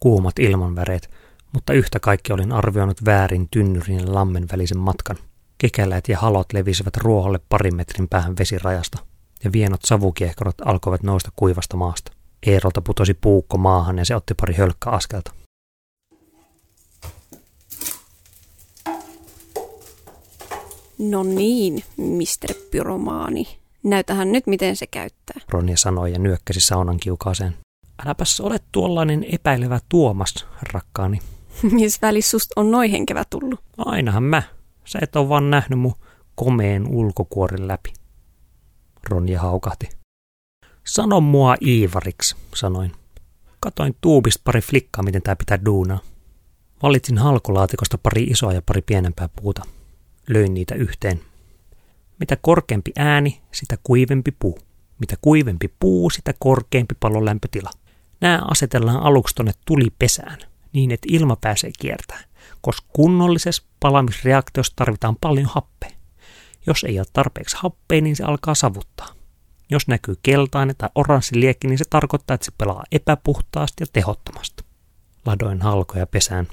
kuumat 0.00 0.38
ilmanväreet, 0.38 1.10
mutta 1.56 1.72
yhtä 1.72 2.00
kaikki 2.00 2.32
olin 2.32 2.52
arvioinut 2.52 3.04
väärin 3.04 3.48
tynnyrin 3.50 4.00
ja 4.00 4.14
lammen 4.14 4.46
välisen 4.52 4.78
matkan. 4.78 5.16
Kekäläät 5.58 6.08
ja 6.08 6.18
halot 6.18 6.52
levisivät 6.52 6.96
ruoholle 6.96 7.40
parin 7.48 7.76
metrin 7.76 8.08
päähän 8.08 8.36
vesirajasta, 8.38 8.98
ja 9.44 9.52
vienot 9.52 9.80
savukiehkorot 9.84 10.54
alkoivat 10.64 11.02
nousta 11.02 11.30
kuivasta 11.36 11.76
maasta. 11.76 12.12
Eerolta 12.46 12.82
putosi 12.82 13.14
puukko 13.14 13.58
maahan 13.58 13.98
ja 13.98 14.04
se 14.04 14.16
otti 14.16 14.34
pari 14.34 14.54
hölkkäaskelta. 14.54 15.32
No 20.98 21.22
niin, 21.22 21.84
Mr. 21.96 22.54
Pyromaani. 22.70 23.58
Näytähän 23.82 24.32
nyt, 24.32 24.46
miten 24.46 24.76
se 24.76 24.86
käyttää. 24.86 25.40
Ronja 25.48 25.76
sanoi 25.76 26.12
ja 26.12 26.18
nyökkäsi 26.18 26.60
saunan 26.60 26.96
kiukaaseen. 26.96 27.56
Äläpäs 28.06 28.40
ole 28.40 28.58
tuollainen 28.72 29.26
epäilevä 29.32 29.80
Tuomas, 29.88 30.46
rakkaani. 30.72 31.20
Mies 31.72 32.02
välissä 32.02 32.30
susta 32.30 32.60
on 32.60 32.70
noin 32.70 32.90
henkevä 32.90 33.24
tullut? 33.30 33.60
Ainahan 33.78 34.22
mä. 34.22 34.42
Sä 34.84 34.98
et 35.02 35.16
ole 35.16 35.28
vaan 35.28 35.50
nähnyt 35.50 35.78
mun 35.78 35.94
komeen 36.34 36.88
ulkokuoren 36.88 37.68
läpi. 37.68 37.92
Ronja 39.10 39.40
haukahti. 39.40 39.88
Sano 40.86 41.20
mua 41.20 41.56
Iivariksi, 41.66 42.36
sanoin. 42.54 42.92
Katoin 43.60 43.96
tuubista 44.00 44.40
pari 44.44 44.60
flikkaa, 44.60 45.02
miten 45.02 45.22
tää 45.22 45.36
pitää 45.36 45.64
duunaa. 45.64 45.98
Valitsin 46.82 47.18
halkolaatikosta 47.18 47.98
pari 47.98 48.22
isoa 48.22 48.52
ja 48.52 48.62
pari 48.62 48.82
pienempää 48.82 49.28
puuta. 49.42 49.62
Löin 50.28 50.54
niitä 50.54 50.74
yhteen. 50.74 51.20
Mitä 52.20 52.36
korkeampi 52.36 52.92
ääni, 52.96 53.40
sitä 53.52 53.78
kuivempi 53.82 54.30
puu. 54.38 54.58
Mitä 54.98 55.16
kuivempi 55.20 55.74
puu, 55.80 56.10
sitä 56.10 56.34
korkeampi 56.38 56.94
pallon 57.00 57.24
lämpötila. 57.24 57.70
Nämä 58.20 58.42
asetellaan 58.50 59.02
aluksi 59.02 59.34
tuonne 59.34 59.52
tulipesään, 59.66 60.38
niin 60.76 60.90
että 60.90 61.06
ilma 61.10 61.36
pääsee 61.36 61.70
kiertämään, 61.78 62.24
koska 62.60 62.86
kunnollisessa 62.92 63.62
palamisreaktiossa 63.80 64.72
tarvitaan 64.76 65.16
paljon 65.20 65.46
happea. 65.46 65.90
Jos 66.66 66.84
ei 66.84 66.98
ole 66.98 67.06
tarpeeksi 67.12 67.56
happea, 67.60 68.00
niin 68.00 68.16
se 68.16 68.24
alkaa 68.24 68.54
savuttaa. 68.54 69.08
Jos 69.70 69.88
näkyy 69.88 70.14
keltainen 70.22 70.76
tai 70.78 70.88
oranssi 70.94 71.40
liekki, 71.40 71.68
niin 71.68 71.78
se 71.78 71.84
tarkoittaa, 71.90 72.34
että 72.34 72.44
se 72.44 72.52
pelaa 72.58 72.84
epäpuhtaasti 72.92 73.82
ja 73.82 73.86
tehottomasti. 73.92 74.64
Ladoin 75.26 75.62
halkoja 75.62 76.06
pesään, 76.06 76.48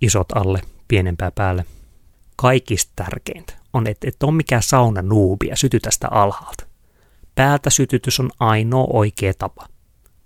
isot 0.00 0.32
alle, 0.32 0.60
pienempää 0.88 1.30
päälle. 1.30 1.64
Kaikista 2.36 2.92
tärkeintä 2.96 3.52
on, 3.72 3.86
että 3.86 4.08
et 4.08 4.22
ole 4.22 4.32
mikään 4.32 4.62
sauna 4.62 5.02
nuubi 5.02 5.46
ja 5.48 5.56
syty 5.56 5.80
tästä 5.80 6.08
alhaalta. 6.10 6.66
Päältä 7.34 7.70
sytytys 7.70 8.20
on 8.20 8.30
ainoa 8.40 8.86
oikea 8.92 9.32
tapa. 9.38 9.66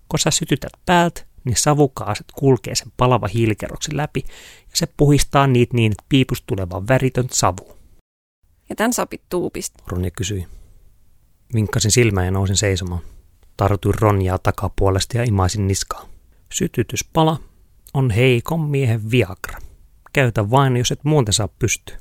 Kun 0.09 0.19
sä 0.19 0.31
sytytät 0.31 0.73
päältä, 0.87 1.28
niin 1.49 1.57
savukaaset 1.57 2.27
kulkee 2.35 2.75
sen 2.75 2.93
palava 2.97 3.29
hiilikerroksen 3.35 3.97
läpi 3.97 4.25
ja 4.61 4.75
se 4.75 4.87
puhistaa 4.97 5.47
niitä 5.47 5.77
niin, 5.77 5.93
että 5.93 6.05
piipus 6.09 6.43
tuleva 6.43 6.83
väritön 6.89 7.27
savu. 7.31 7.77
Ja 8.69 8.77
tän 8.77 8.93
sapit 8.93 9.23
tuupista. 9.29 9.83
Ronja 9.87 10.11
kysyi. 10.11 10.47
Vinkkasin 11.55 11.91
silmään 11.91 12.27
ja 12.27 12.31
nousin 12.31 12.57
seisomaan. 12.57 13.03
Tartuin 13.57 13.95
Ronjaa 14.01 14.39
takapuolesta 14.39 15.17
ja 15.19 15.25
imaisin 15.25 15.67
niskaa. 15.67 16.09
Sytytyspala 16.53 17.41
on 17.95 18.11
heikon 18.11 18.61
miehen 18.61 19.11
viagra. 19.11 19.59
Käytä 20.13 20.51
vain, 20.51 20.77
jos 20.77 20.93
et 20.93 21.05
muuten 21.05 21.35
saa 21.35 21.49
pystyä. 21.49 21.99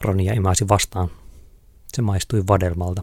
Ronja 0.00 0.34
imaisi 0.34 0.68
vastaan. 0.68 1.10
Se 1.88 2.02
maistui 2.02 2.44
vadelmalta. 2.48 3.02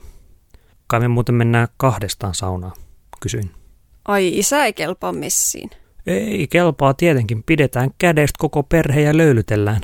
Kai 0.88 1.00
me 1.00 1.08
muuten 1.08 1.36
mennään 1.36 1.68
kahdestaan 1.78 2.36
saunaan, 2.36 2.74
kysyin. 3.22 3.65
Ai, 4.06 4.38
isä 4.38 4.66
ei 4.66 4.74
kelpaa 4.74 5.12
messiin. 5.12 5.70
Ei 6.08 6.48
kelpaa 6.48 6.94
tietenkin, 6.94 7.44
pidetään 7.44 7.90
kädestä 7.98 8.38
koko 8.40 8.64
perhe 8.64 9.02
ja 9.02 9.18
löylytellään. 9.18 9.82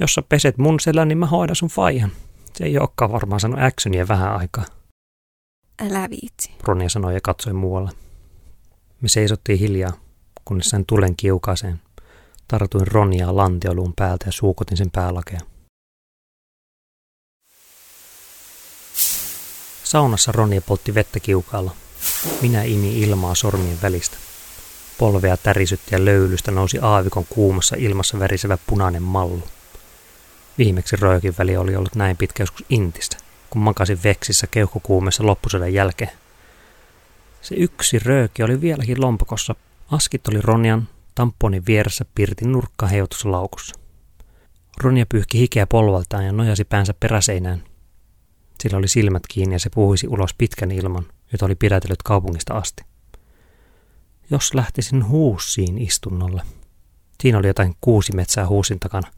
Jos 0.00 0.14
sä 0.14 0.22
peset 0.22 0.58
mun 0.58 0.80
selän, 0.80 1.08
niin 1.08 1.18
mä 1.18 1.26
hoidan 1.26 1.56
sun 1.56 1.68
faijan. 1.68 2.12
Se 2.54 2.64
ei 2.64 2.78
olekaan 2.78 3.12
varmaan 3.12 3.40
sanonut 3.40 3.64
actionia 3.64 4.08
vähän 4.08 4.36
aikaa. 4.36 4.64
Älä 5.82 6.10
viitsi. 6.10 6.50
Ronja 6.62 6.88
sanoi 6.88 7.14
ja 7.14 7.20
katsoi 7.20 7.52
muualle. 7.52 7.90
Me 9.00 9.08
seisottiin 9.08 9.58
hiljaa, 9.58 9.92
kunnes 10.44 10.70
sain 10.70 10.86
tulen 10.86 11.16
kiukaaseen. 11.16 11.80
Tartuin 12.48 12.86
Ronjaa 12.86 13.36
lantioluun 13.36 13.92
päältä 13.96 14.26
ja 14.26 14.32
suukotin 14.32 14.76
sen 14.76 14.90
päälakea. 14.90 15.40
Saunassa 19.84 20.32
Ronja 20.32 20.60
poltti 20.60 20.94
vettä 20.94 21.20
kiukaalla. 21.20 21.70
Minä 22.42 22.62
imi 22.62 23.00
ilmaa 23.00 23.34
sormien 23.34 23.78
välistä. 23.82 24.16
Polvea 24.98 25.36
tärisytti 25.36 25.94
ja 25.94 26.04
löylystä 26.04 26.50
nousi 26.50 26.78
aavikon 26.82 27.24
kuumassa 27.28 27.76
ilmassa 27.78 28.18
värisevä 28.18 28.58
punainen 28.66 29.02
mallu. 29.02 29.42
Viimeksi 30.58 30.96
röökin 30.96 31.34
väli 31.38 31.56
oli 31.56 31.76
ollut 31.76 31.94
näin 31.94 32.16
pitkä 32.16 32.42
joskus 32.42 32.66
Intistä, 32.68 33.16
kun 33.50 33.62
makasin 33.62 34.02
veksissä 34.04 34.46
keuhkokuumessa 34.46 35.26
loppusodan 35.26 35.72
jälkeen. 35.72 36.10
Se 37.42 37.54
yksi 37.54 37.98
rööki 37.98 38.42
oli 38.42 38.60
vieläkin 38.60 39.00
lompakossa. 39.00 39.54
Askit 39.90 40.28
oli 40.28 40.40
Ronjan 40.40 40.88
tamponin 41.14 41.66
vieressä 41.66 42.04
pirtin 42.14 42.52
nurkka 42.52 42.88
laukussa. 43.24 43.74
Ronja 44.82 45.06
pyyhki 45.08 45.38
hikeä 45.38 45.66
polvaltaan 45.66 46.26
ja 46.26 46.32
nojasi 46.32 46.64
päänsä 46.64 46.94
peräseinään. 47.00 47.62
Sillä 48.62 48.78
oli 48.78 48.88
silmät 48.88 49.22
kiinni 49.28 49.54
ja 49.54 49.58
se 49.58 49.70
puhuisi 49.70 50.08
ulos 50.08 50.34
pitkän 50.34 50.70
ilman, 50.70 51.06
jota 51.32 51.46
oli 51.46 51.54
pidätellyt 51.54 52.02
kaupungista 52.02 52.54
asti. 52.54 52.82
Jos 54.30 54.54
lähtisin 54.54 55.08
huussiin 55.08 55.78
istunnolle. 55.78 56.42
Siinä 57.22 57.38
oli 57.38 57.46
jotain 57.46 57.74
kuusi 57.80 58.12
metsää 58.12 58.46
huusin 58.46 58.80
takana. 58.80 59.08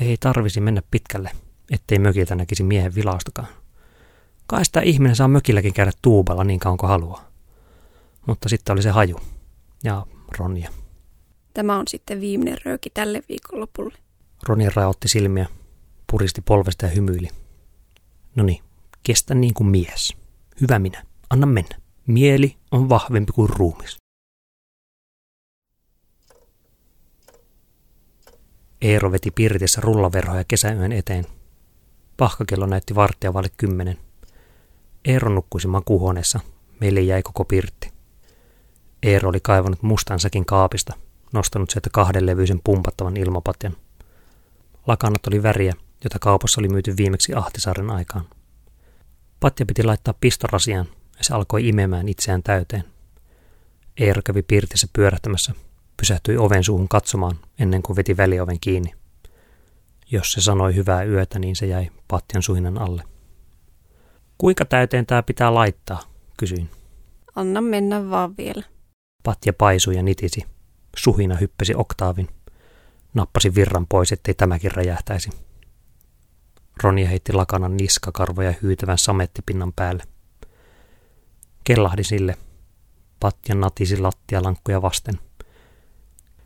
Ei 0.00 0.16
tarvisi 0.16 0.60
mennä 0.60 0.82
pitkälle, 0.90 1.30
ettei 1.70 1.98
mökiltä 1.98 2.34
näkisi 2.34 2.62
miehen 2.62 2.94
vilaustakaan. 2.94 3.48
Kai 4.46 4.64
sitä 4.64 4.80
ihminen 4.80 5.16
saa 5.16 5.28
mökilläkin 5.28 5.74
käydä 5.74 5.92
tuuballa 6.02 6.44
niin 6.44 6.60
kauan 6.60 6.78
kuin 6.78 6.90
haluaa. 6.90 7.30
Mutta 8.26 8.48
sitten 8.48 8.72
oli 8.72 8.82
se 8.82 8.90
haju. 8.90 9.20
Ja 9.84 10.06
Ronja. 10.38 10.70
Tämä 11.54 11.78
on 11.78 11.88
sitten 11.88 12.20
viimeinen 12.20 12.58
rööki 12.64 12.90
tälle 12.90 13.22
viikonlopulle. 13.28 13.94
Ronja 14.42 14.70
raotti 14.74 15.08
silmiä, 15.08 15.46
puristi 16.10 16.40
polvesta 16.40 16.86
ja 16.86 16.92
hymyili. 16.92 17.28
No 18.36 18.44
niin, 18.44 18.62
kestä 19.02 19.34
niin 19.34 19.54
kuin 19.54 19.66
mies. 19.66 20.16
Hyvä 20.60 20.78
minä, 20.78 21.04
anna 21.30 21.46
mennä. 21.46 21.78
Mieli 22.06 22.56
on 22.70 22.88
vahvempi 22.88 23.32
kuin 23.32 23.50
ruumis. 23.50 23.96
Eero 28.80 29.12
veti 29.12 29.30
pirtissä 29.30 29.80
rullaverhoja 29.80 30.44
kesäyön 30.44 30.92
eteen. 30.92 31.24
Pahkakello 32.16 32.66
näytti 32.66 32.94
varttia 32.94 33.34
vaille 33.34 33.50
kymmenen. 33.56 33.98
Eero 35.04 35.28
nukkuisi 35.34 35.68
makuuhuoneessa. 35.68 36.40
Meille 36.80 37.00
jäi 37.00 37.22
koko 37.22 37.44
pirtti. 37.44 37.92
Eero 39.02 39.28
oli 39.28 39.40
kaivannut 39.40 39.82
mustan 39.82 40.20
säkin 40.20 40.46
kaapista, 40.46 40.94
nostanut 41.32 41.70
sieltä 41.70 41.90
kahden 41.92 42.26
levyisen 42.26 42.60
pumpattavan 42.64 43.16
ilmapatjan. 43.16 43.76
Lakanat 44.86 45.26
oli 45.26 45.42
väriä, 45.42 45.74
jota 46.04 46.18
kaupassa 46.18 46.60
oli 46.60 46.68
myyty 46.68 46.96
viimeksi 46.96 47.34
Ahtisaaren 47.34 47.90
aikaan. 47.90 48.24
Patja 49.40 49.66
piti 49.66 49.82
laittaa 49.82 50.14
pistorasiaan 50.20 50.86
se 51.20 51.34
alkoi 51.34 51.68
imemään 51.68 52.08
itseään 52.08 52.42
täyteen. 52.42 52.84
Eero 53.96 54.22
kävi 54.24 54.42
pirtissä 54.42 54.86
pyörähtämässä, 54.92 55.54
pysähtyi 55.96 56.36
oven 56.36 56.64
suuhun 56.64 56.88
katsomaan 56.88 57.36
ennen 57.58 57.82
kuin 57.82 57.96
veti 57.96 58.16
välioven 58.16 58.60
kiinni. 58.60 58.92
Jos 60.10 60.32
se 60.32 60.40
sanoi 60.40 60.74
hyvää 60.74 61.04
yötä, 61.04 61.38
niin 61.38 61.56
se 61.56 61.66
jäi 61.66 61.90
patjan 62.08 62.42
suhinan 62.42 62.78
alle. 62.78 63.02
Kuinka 64.38 64.64
täyteen 64.64 65.06
tämä 65.06 65.22
pitää 65.22 65.54
laittaa, 65.54 66.02
kysyin. 66.36 66.70
Anna 67.34 67.60
mennä 67.60 68.10
vaan 68.10 68.36
vielä. 68.36 68.62
Patja 69.22 69.52
paisui 69.52 69.96
ja 69.96 70.02
nitisi. 70.02 70.46
Suhina 70.96 71.36
hyppäsi 71.36 71.74
oktaavin. 71.74 72.28
Nappasi 73.14 73.54
virran 73.54 73.86
pois, 73.86 74.12
ettei 74.12 74.34
tämäkin 74.34 74.72
räjähtäisi. 74.72 75.30
Ronja 76.82 77.08
heitti 77.08 77.32
lakanan 77.32 77.76
niskakarvoja 77.76 78.54
hyytävän 78.62 78.98
samettipinnan 78.98 79.72
päälle. 79.72 80.02
Kellahdi 81.70 82.04
sille. 82.04 82.36
Patja 83.20 83.54
natisi 83.54 83.98
lattialankkuja 83.98 84.82
vasten. 84.82 85.18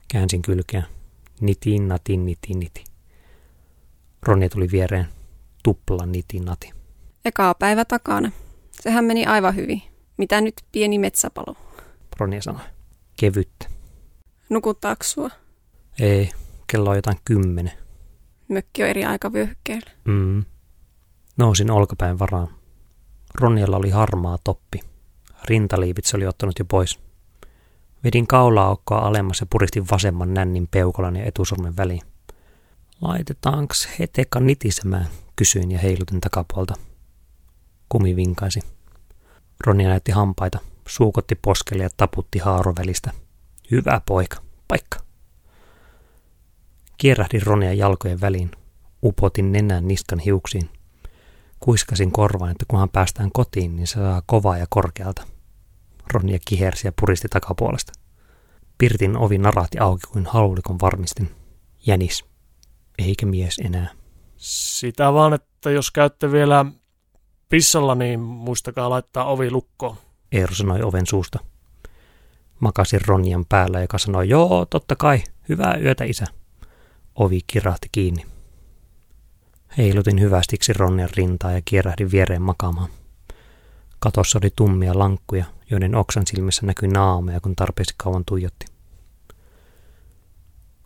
Käänsin 0.08 0.42
kylkeä. 0.42 0.82
Nitin, 1.40 1.88
natin, 1.88 2.26
nitin, 2.26 2.58
niti. 2.58 2.84
Ronja 4.22 4.48
tuli 4.48 4.68
viereen. 4.72 5.06
Tupla 5.62 6.06
nitin, 6.06 6.44
nati. 6.44 6.72
Ekaa 7.24 7.54
päivä 7.54 7.84
takana. 7.84 8.32
Sehän 8.70 9.04
meni 9.04 9.26
aivan 9.26 9.56
hyvin. 9.56 9.82
Mitä 10.16 10.40
nyt 10.40 10.54
pieni 10.72 10.98
metsäpalo? 10.98 11.56
Ronja 12.18 12.42
sanoi. 12.42 12.64
Kevyttä. 13.20 13.66
Nukuttaako 14.50 15.04
sua? 15.04 15.30
Ei, 16.00 16.30
kello 16.66 16.90
on 16.90 16.96
jotain 16.96 17.18
kymmenen. 17.24 17.72
Mökki 18.48 18.82
on 18.82 18.88
eri 18.88 19.04
aikavyöhykkeellä. 19.04 19.90
Mm. 20.04 20.44
Nousin 21.36 21.70
olkapäin 21.70 22.18
varaan. 22.18 22.48
Ronjalla 23.34 23.76
oli 23.76 23.90
harmaa 23.90 24.38
toppi. 24.44 24.93
Rintaliivit 25.48 26.04
se 26.04 26.16
oli 26.16 26.26
ottanut 26.26 26.58
jo 26.58 26.64
pois. 26.64 27.00
Vedin 28.04 28.26
kaulaaukkoa 28.26 28.98
alemmas 28.98 29.40
ja 29.40 29.46
puristin 29.50 29.86
vasemman 29.90 30.34
nännin 30.34 30.68
peukolan 30.70 31.16
ja 31.16 31.24
etusormen 31.24 31.76
väliin. 31.76 32.02
Laitetaanks 33.00 33.88
heteka 33.98 34.40
nitisemään, 34.40 35.06
kysyin 35.36 35.70
ja 35.70 35.78
heilutin 35.78 36.20
takapuolta. 36.20 36.74
Kumi 37.88 38.16
vinkaisi. 38.16 38.60
Ronja 39.66 39.88
näytti 39.88 40.12
hampaita, 40.12 40.58
suukotti 40.88 41.34
poskelle 41.34 41.82
ja 41.82 41.88
taputti 41.96 42.38
haarovälistä. 42.38 43.10
Hyvä 43.70 44.00
poika, 44.06 44.36
paikka. 44.68 44.98
Kierähdin 46.98 47.42
Ronia 47.42 47.72
jalkojen 47.72 48.20
väliin. 48.20 48.50
Upotin 49.02 49.52
nenän 49.52 49.88
niskan 49.88 50.18
hiuksiin. 50.18 50.70
Kuiskasin 51.60 52.12
korvaan, 52.12 52.50
että 52.50 52.64
kunhan 52.68 52.90
päästään 52.90 53.32
kotiin, 53.32 53.76
niin 53.76 53.86
se 53.86 53.94
saa 53.94 54.22
kovaa 54.26 54.58
ja 54.58 54.66
korkealta. 54.70 55.33
Ronja 56.12 56.38
kihersi 56.48 56.86
ja 56.86 56.92
puristi 57.00 57.28
takapuolesta. 57.28 57.92
Pirtin 58.78 59.16
ovi 59.16 59.38
narahti 59.38 59.78
auki 59.78 60.06
kuin 60.12 60.26
haulikon 60.26 60.80
varmistin. 60.80 61.30
Jänis. 61.86 62.24
Eikä 62.98 63.26
mies 63.26 63.58
enää. 63.64 63.90
Sitä 64.36 65.12
vaan, 65.12 65.34
että 65.34 65.70
jos 65.70 65.90
käytte 65.90 66.32
vielä 66.32 66.64
pissalla, 67.48 67.94
niin 67.94 68.20
muistakaa 68.20 68.90
laittaa 68.90 69.24
ovi 69.24 69.50
lukkoon. 69.50 69.96
Eero 70.32 70.54
sanoi 70.54 70.82
oven 70.82 71.06
suusta. 71.06 71.38
Makasin 72.60 73.00
Ronjan 73.06 73.44
päällä, 73.48 73.80
joka 73.80 73.98
sanoi, 73.98 74.28
joo, 74.28 74.66
totta 74.70 74.96
kai, 74.96 75.22
hyvää 75.48 75.76
yötä 75.76 76.04
isä. 76.04 76.24
Ovi 77.14 77.40
kirahti 77.46 77.88
kiinni. 77.92 78.26
Heilutin 79.78 80.20
hyvästiksi 80.20 80.72
Ronjan 80.72 81.08
rintaa 81.16 81.52
ja 81.52 81.60
kierähdin 81.64 82.10
viereen 82.10 82.42
makaamaan. 82.42 82.88
Katossa 83.98 84.38
oli 84.42 84.50
tummia 84.56 84.98
lankkuja, 84.98 85.44
joiden 85.74 85.94
oksan 85.94 86.26
silmissä 86.26 86.66
näkyi 86.66 86.88
naameja, 86.88 87.40
kun 87.40 87.56
tarpeeksi 87.56 87.94
kauan 87.96 88.24
tuijotti. 88.24 88.66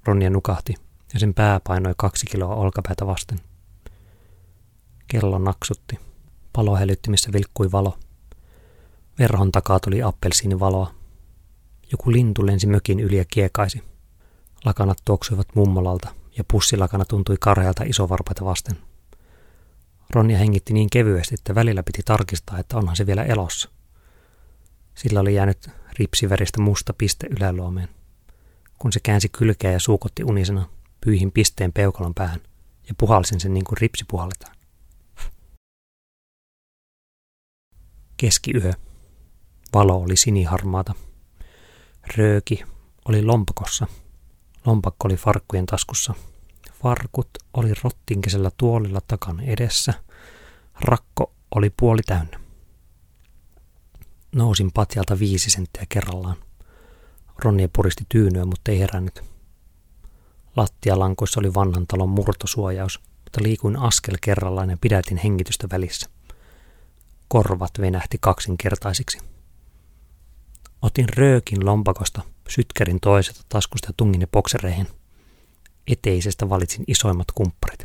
Ronja 0.05 0.31
nukahti 0.31 0.75
ja 1.15 1.21
sen 1.21 1.35
pää 1.35 1.61
painoi 1.61 1.95
kaksi 1.97 2.27
kiloa 2.27 2.55
olkapäätä 2.55 3.07
vasten. 3.07 3.41
Kello 5.09 5.39
naksutti. 5.39 5.99
Palohälyttimissä 6.53 7.33
vilkkui 7.33 7.73
valo. 7.73 7.99
Verhon 9.19 9.53
takaa 9.53 9.81
tuli 9.81 10.03
appelsiinivaloa. 10.03 10.95
Joku 11.93 12.13
lintu 12.13 12.47
lensi 12.47 12.67
mökin 12.67 13.01
yli 13.01 13.17
ja 13.17 13.25
kiekaisi. 13.25 13.83
Lakanat 14.65 14.99
tuoksuivat 15.05 15.49
mummolalta 15.55 16.09
ja 16.39 16.45
pussilakana 16.51 17.05
tuntui 17.05 17.37
karhealta 17.41 17.85
isovarpaita 17.85 18.45
vasten. 18.45 18.77
Ronja 20.11 20.39
hengitti 20.39 20.73
niin 20.73 20.91
kevyesti, 20.91 21.35
että 21.35 21.55
välillä 21.55 21.83
piti 21.83 22.03
tarkistaa, 22.05 22.59
että 22.59 22.77
onhan 22.77 22.97
se 22.97 23.07
vielä 23.07 23.25
elossa. 23.25 23.71
Sillä 24.99 25.21
oli 25.21 25.35
jäänyt 25.35 25.71
ripsiväristä 25.99 26.61
musta 26.61 26.93
piste 26.93 27.27
yläluomeen. 27.27 27.89
Kun 28.79 28.93
se 28.93 29.01
käänsi 29.01 29.29
kylkeä 29.29 29.73
ja 29.73 29.81
suukotti 29.81 30.25
unisena, 30.25 30.69
pyyhin 31.01 31.33
pisteen 31.33 31.73
peukalon 31.73 32.15
päähän 32.15 32.41
ja 32.89 32.95
puhalsin 32.99 33.41
sen 33.41 33.55
niin 33.55 33.65
kuin 33.65 33.79
ripsi 33.79 34.05
puhalletaan. 34.09 34.57
Keskiyö. 38.17 38.73
Valo 39.75 39.97
oli 39.97 40.17
siniharmaata. 40.17 40.95
Rööki 42.17 42.65
oli 43.05 43.23
lompakossa. 43.23 43.87
Lompakko 44.67 45.09
oli 45.09 45.17
farkkujen 45.17 45.67
taskussa. 45.67 46.15
Farkut 46.83 47.29
oli 47.55 47.73
rottinkisellä 47.85 48.51
tuolilla 48.57 49.01
takan 49.09 49.41
edessä. 49.41 49.95
Rakko 50.81 51.33
oli 51.55 51.71
puoli 51.71 52.03
täynnä. 52.07 52.48
Nousin 54.35 54.71
patjalta 54.75 55.19
viisi 55.19 55.51
senttiä 55.51 55.83
kerrallaan. 55.89 56.37
Ronja 57.39 57.69
puristi 57.77 58.05
tyynyä, 58.09 58.45
mutta 58.45 58.71
ei 58.71 58.79
herännyt. 58.79 59.23
Lattialankoissa 60.57 61.41
oli 61.41 61.55
vanhan 61.55 61.87
talon 61.87 62.09
murtosuojaus, 62.09 63.01
mutta 63.25 63.43
liikuin 63.43 63.77
askel 63.77 64.15
kerrallaan 64.21 64.71
ja 64.71 64.77
pidätin 64.81 65.17
hengitystä 65.17 65.69
välissä. 65.73 66.09
Korvat 67.29 67.71
venähti 67.81 68.17
kaksinkertaisiksi. 68.21 69.19
Otin 70.83 71.09
röökin 71.17 71.67
lompakosta, 71.67 72.23
sytkärin 72.49 73.01
toisesta 73.01 73.43
taskusta 73.49 73.89
ja 73.89 73.95
tungin 73.97 74.21
ne 74.21 74.27
boksereihin. 74.27 74.89
Eteisestä 75.87 76.49
valitsin 76.49 76.85
isoimmat 76.87 77.33
kumpparit. 77.35 77.85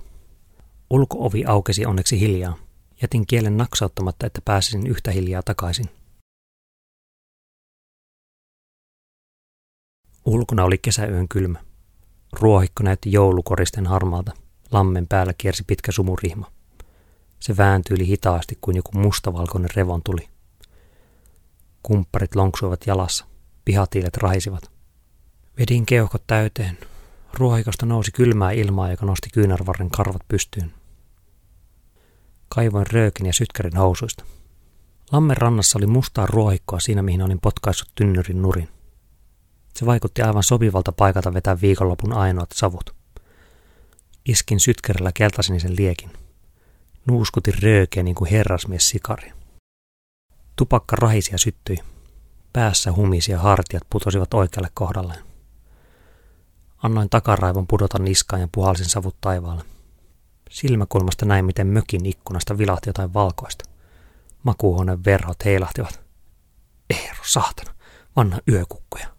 Ulkoovi 0.90 1.46
aukesi 1.46 1.86
onneksi 1.86 2.20
hiljaa. 2.20 2.58
Jätin 3.02 3.28
kielen 3.28 3.58
naksauttamatta, 3.58 4.26
että 4.26 4.42
pääsisin 4.46 4.88
yhtä 4.88 5.12
hiljaa 5.12 5.44
takaisin. 5.44 5.90
Ulkona 10.26 10.64
oli 10.64 10.78
kesäyön 10.78 11.28
kylmä. 11.28 11.60
Ruohikko 12.34 12.84
näytti 12.84 13.12
joulukoristen 13.12 13.88
harmaalta. 13.88 14.32
Lammen 14.72 15.08
päällä 15.08 15.34
kiersi 15.38 15.64
pitkä 15.68 15.92
sumurihma. 15.92 16.52
Se 17.40 17.58
vääntyi 17.58 18.08
hitaasti 18.08 18.58
kuin 18.62 18.78
joku 18.78 18.98
mustavalkoinen 18.98 19.70
revon 19.76 20.02
tuli. 20.04 20.30
Kumpparit 21.84 22.36
lonksuivat 22.36 22.88
jalassa. 22.88 23.26
Pihatiilet 23.66 24.18
rahisivat. 24.18 24.72
Vedin 25.60 25.86
keuhkot 25.86 26.24
täyteen. 26.28 26.78
Ruohikosta 27.34 27.86
nousi 27.86 28.12
kylmää 28.12 28.52
ilmaa, 28.52 28.92
joka 28.92 29.06
nosti 29.06 29.30
kyynärvarren 29.34 29.90
karvat 29.90 30.22
pystyyn. 30.28 30.74
Kaivoin 32.50 32.88
röökin 32.92 33.26
ja 33.26 33.34
sytkärin 33.34 33.78
housuista. 33.78 34.24
Lammen 35.12 35.38
rannassa 35.38 35.80
oli 35.80 35.88
mustaa 35.88 36.26
ruohikkoa 36.26 36.80
siinä, 36.80 37.02
mihin 37.02 37.22
olin 37.22 37.40
potkaissut 37.40 37.92
tynnyrin 37.96 38.42
nurin. 38.42 38.70
Se 39.74 39.86
vaikutti 39.86 40.22
aivan 40.22 40.44
sopivalta 40.44 40.92
paikalta 40.92 41.34
vetää 41.34 41.62
viikonlopun 41.62 42.14
ainoat 42.14 42.52
savut. 42.54 42.96
Iskin 44.26 44.60
sytkärillä 44.60 45.12
keltasinisen 45.14 45.76
liekin. 45.76 46.12
Nuuskutin 47.08 47.64
röökeä 47.64 48.04
niin 48.04 48.16
kuin 48.16 48.32
herrasmies 48.32 48.90
sikari. 48.90 49.32
Tupakka 50.56 50.96
rahisi 50.96 51.32
ja 51.32 51.38
syttyi. 51.38 51.78
Päässä 52.54 52.92
humisi 52.92 53.32
ja 53.32 53.40
hartiat 53.40 53.84
putosivat 53.90 54.34
oikealle 54.34 54.70
kohdalleen. 54.74 55.24
Annoin 56.84 57.10
takaraivon 57.10 57.68
pudota 57.68 58.00
niskaan 58.00 58.42
ja 58.42 58.48
puhalsin 58.52 58.90
savut 58.90 59.16
taivaalle. 59.22 59.64
Silmäkulmasta 60.50 61.26
näin, 61.26 61.46
miten 61.46 61.68
mökin 61.68 62.06
ikkunasta 62.06 62.58
vilahti 62.58 62.90
jotain 62.90 63.14
valkoista. 63.14 63.70
Makuuhuoneen 64.44 65.06
verhot 65.06 65.46
heilahtivat. 65.46 66.02
Eero, 66.90 67.24
saatana, 67.26 67.74
vanna 68.16 68.40
yökukkoja. 68.48 69.13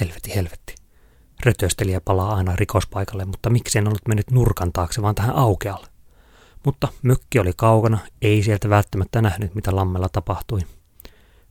Helvetti, 0.00 0.34
helvetti. 0.34 0.74
Rötöstelijä 1.44 2.00
palaa 2.00 2.34
aina 2.34 2.56
rikospaikalle, 2.56 3.24
mutta 3.24 3.50
miksi 3.50 3.78
en 3.78 3.88
ollut 3.88 4.08
mennyt 4.08 4.30
nurkan 4.30 4.72
taakse, 4.72 5.02
vaan 5.02 5.14
tähän 5.14 5.36
aukealle. 5.36 5.86
Mutta 6.64 6.88
mökki 7.02 7.38
oli 7.38 7.52
kaukana, 7.56 7.98
ei 8.22 8.42
sieltä 8.42 8.68
välttämättä 8.68 9.22
nähnyt, 9.22 9.54
mitä 9.54 9.76
lammella 9.76 10.08
tapahtui. 10.08 10.60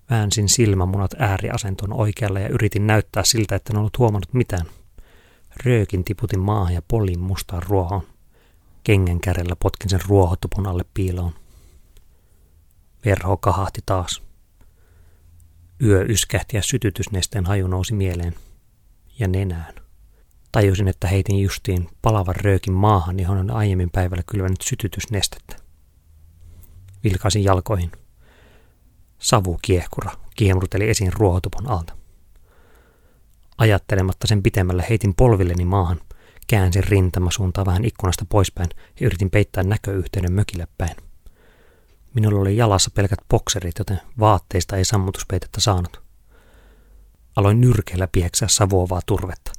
Väänsin 0.09 0.49
silmämunat 0.49 1.11
ääriasentoon 1.19 1.93
oikealle 1.93 2.41
ja 2.41 2.49
yritin 2.49 2.87
näyttää 2.87 3.23
siltä, 3.23 3.55
että 3.55 3.73
en 3.73 3.79
ollut 3.79 3.97
huomannut 3.97 4.33
mitään. 4.33 4.65
Röökin 5.65 6.03
tiputin 6.03 6.39
maahan 6.39 6.73
ja 6.73 6.81
polin 6.87 7.19
mustaan 7.19 7.63
ruohon. 7.63 8.01
Kengän 8.83 9.19
kärjellä 9.19 9.55
potkin 9.55 9.89
sen 9.89 9.99
ruohotupun 10.07 10.67
alle 10.67 10.85
piiloon. 10.93 11.33
Verho 13.05 13.37
kahahti 13.37 13.81
taas. 13.85 14.28
Yö 15.83 16.05
yskähti 16.09 16.57
ja 16.57 16.63
sytytysnesteen 16.63 17.45
haju 17.45 17.67
nousi 17.67 17.93
mieleen. 17.93 18.35
Ja 19.19 19.27
nenään. 19.27 19.73
Tajusin, 20.51 20.87
että 20.87 21.07
heitin 21.07 21.39
justiin 21.39 21.89
palavan 22.01 22.35
röökin 22.35 22.73
maahan, 22.73 23.19
johon 23.19 23.37
on 23.37 23.51
aiemmin 23.51 23.89
päivällä 23.89 24.23
kylvänyt 24.31 24.61
sytytysnestettä. 24.61 25.55
Vilkaisin 27.03 27.43
jalkoihin. 27.43 27.91
Savu 29.19 29.59
kiehkura 29.61 30.11
kiemruteli 30.35 30.89
esiin 30.89 31.13
ruohotupon 31.13 31.69
alta. 31.69 31.93
Ajattelematta 33.57 34.27
sen 34.27 34.43
pitemmälle 34.43 34.85
heitin 34.89 35.15
polvilleni 35.15 35.65
maahan, 35.65 36.01
käänsin 36.47 36.83
rintamasuuntaa 36.83 37.65
vähän 37.65 37.85
ikkunasta 37.85 38.25
poispäin 38.29 38.69
ja 38.99 39.05
yritin 39.05 39.29
peittää 39.29 39.63
näköyhteyden 39.63 40.33
mökille 40.33 40.67
päin. 40.77 41.08
Minulla 42.13 42.39
oli 42.41 42.57
jalassa 42.57 42.91
pelkät 42.93 43.19
bokserit, 43.29 43.77
joten 43.79 44.01
vaatteista 44.19 44.77
ei 44.77 44.85
sammutuspeitettä 44.85 45.61
saanut. 45.61 46.01
Aloin 47.35 47.61
nyrkeillä 47.61 48.07
pieksää 48.11 48.47
savuovaa 48.47 49.01
turvetta. 49.05 49.51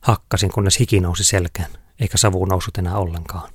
Hakkasin, 0.00 0.52
kunnes 0.52 0.78
hiki 0.80 1.00
nousi 1.00 1.24
selkään, 1.24 1.70
eikä 2.00 2.18
savu 2.18 2.44
noussut 2.44 2.78
enää 2.78 2.96
ollenkaan. 2.96 3.50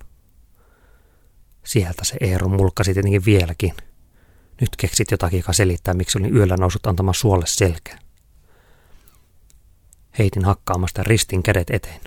Sieltä 1.66 2.06
se 2.06 2.18
Eero 2.22 2.48
mulkkasi 2.48 2.94
tietenkin 2.94 3.26
vieläkin. 3.26 3.74
Nyt 4.62 4.76
keksit 4.78 5.12
jotakin, 5.12 5.40
joka 5.40 5.54
selittää, 5.54 5.94
miksi 5.94 6.20
olin 6.20 6.36
yöllä 6.36 6.58
noussut 6.58 6.88
antamaan 6.88 7.16
suolle 7.16 7.46
selkään. 7.48 8.00
Heitin 10.20 10.46
hakkaamasta 10.46 11.04
ristin 11.04 11.44
kädet 11.44 11.70
eteen. 11.70 12.02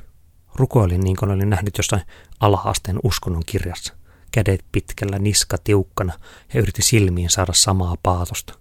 Rukoilin 0.54 1.00
niin 1.00 1.16
kuin 1.16 1.30
olin 1.30 1.50
nähnyt 1.50 1.78
jossain 1.78 2.02
alaasteen 2.40 2.98
uskonnon 3.02 3.42
kirjassa. 3.46 3.94
Kädet 4.32 4.64
pitkällä, 4.72 5.18
niska 5.18 5.58
tiukkana 5.64 6.12
ja 6.54 6.60
yritin 6.60 6.84
silmiin 6.84 7.30
saada 7.30 7.52
samaa 7.52 7.96
paatosta. 8.02 8.58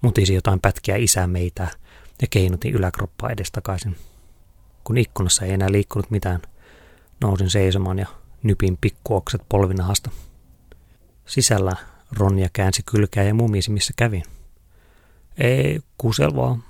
Mutisi 0.00 0.34
jotain 0.34 0.60
pätkiä 0.60 0.96
isää 0.96 1.26
meitä 1.26 1.68
ja 2.22 2.26
keinutin 2.30 2.74
yläkroppaa 2.74 3.30
edestakaisin. 3.30 3.96
Kun 4.84 4.98
ikkunassa 4.98 5.44
ei 5.44 5.52
enää 5.52 5.72
liikkunut 5.72 6.10
mitään, 6.10 6.42
nousin 7.20 7.50
seisomaan 7.50 7.98
ja 7.98 8.06
nypin 8.42 8.78
pikkuokset 8.80 9.42
polvinahasta. 9.48 10.10
Sisällä 11.26 11.76
Ronja 12.12 12.48
käänsi 12.52 12.82
kylkää 12.90 13.24
ja 13.24 13.34
mumisi, 13.34 13.70
missä 13.70 13.92
kävin. 13.96 14.22
Ei, 15.38 15.80
kusel 15.98 16.36
vaan. 16.36 16.64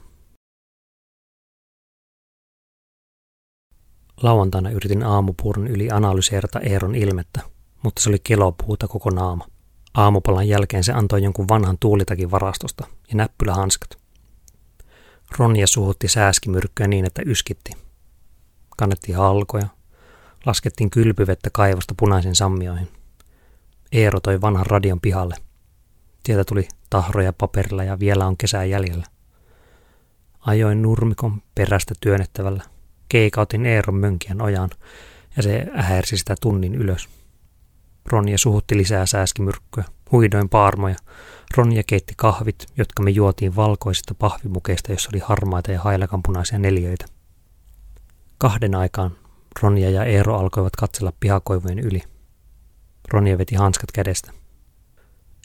Lauantaina 4.22 4.70
yritin 4.70 5.02
aamupuuron 5.02 5.66
yli 5.66 5.90
analyseerata 5.90 6.61
Eeron 6.61 6.94
ilmettä, 6.94 7.40
mutta 7.88 8.03
se 8.03 8.09
oli 8.09 8.18
kelopuuta 8.24 8.88
koko 8.88 9.11
naama. 9.11 9.46
Aamupalan 9.94 10.48
jälkeen 10.48 10.85
se 10.85 10.92
antoi 10.92 11.22
jonkun 11.22 11.48
vanhan 11.48 11.79
tuulitakin 11.81 12.31
varastosta 12.31 12.87
ja 13.09 13.16
näppylähanskat. 13.16 13.90
Ronja 15.38 15.66
suhutti 15.66 16.09
sääskimyrkkyä 16.09 16.87
niin, 16.87 17.05
että 17.05 17.22
yskitti. 17.27 17.70
Kannettiin 18.77 19.18
halkoja. 19.18 19.66
Laskettiin 20.46 20.90
kylpyvettä 20.90 21.51
kaivosta 21.53 21.94
punaisen 21.96 22.35
sammioihin. 22.35 22.88
Eero 23.92 24.20
toi 24.20 24.40
vanhan 24.40 24.66
radion 24.66 25.01
pihalle. 25.01 25.35
Sieltä 26.27 26.44
tuli 26.44 26.68
tahroja 26.90 27.33
paperilla 27.33 27.85
ja 27.85 27.98
vielä 27.98 28.27
on 28.27 28.37
kesää 28.37 28.64
jäljellä. 28.64 29.07
Ajoin 30.40 30.83
nurmikon 30.83 31.42
perästä 31.55 31.94
työnnettävällä. 32.01 32.62
Keikautin 33.09 33.66
Eeron 33.66 33.96
mönkien 33.96 34.42
ojaan 34.42 34.70
ja 35.37 35.42
se 35.42 35.66
ähersi 35.77 36.16
sitä 36.16 36.35
tunnin 36.40 36.74
ylös. 36.74 37.09
Ronja 38.12 38.38
suhutti 38.38 38.77
lisää 38.77 39.07
sääskimyrkkyä, 39.07 39.85
huidoin 40.12 40.49
paarmoja. 40.49 40.97
Ronja 41.57 41.83
keitti 41.87 42.14
kahvit, 42.16 42.66
jotka 42.77 43.03
me 43.03 43.11
juotiin 43.11 43.57
valkoisista 43.57 44.14
pahvimukeista, 44.14 44.92
jossa 44.92 45.11
oli 45.12 45.23
harmaita 45.25 45.73
ja 45.73 45.81
hailakanpunaisia 45.81 46.59
neljöitä. 46.59 47.07
Kahden 48.38 48.75
aikaan 48.75 49.16
Ronja 49.62 49.90
ja 49.90 50.05
Eero 50.05 50.38
alkoivat 50.38 50.77
katsella 50.77 51.12
pihakoivujen 51.21 51.79
yli. 51.79 52.03
Ronja 53.09 53.38
veti 53.38 53.55
hanskat 53.55 53.92
kädestä. 53.92 54.33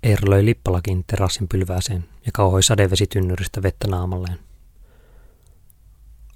Eero 0.04 0.30
löi 0.30 0.46
lippalakin 0.46 1.04
terassin 1.08 1.48
pylvääseen 1.48 2.06
ja 2.26 2.32
kauhoi 2.34 2.64
sadevesitynnyristä 2.64 3.64
vettä 3.64 3.88
naamalleen. 3.88 4.40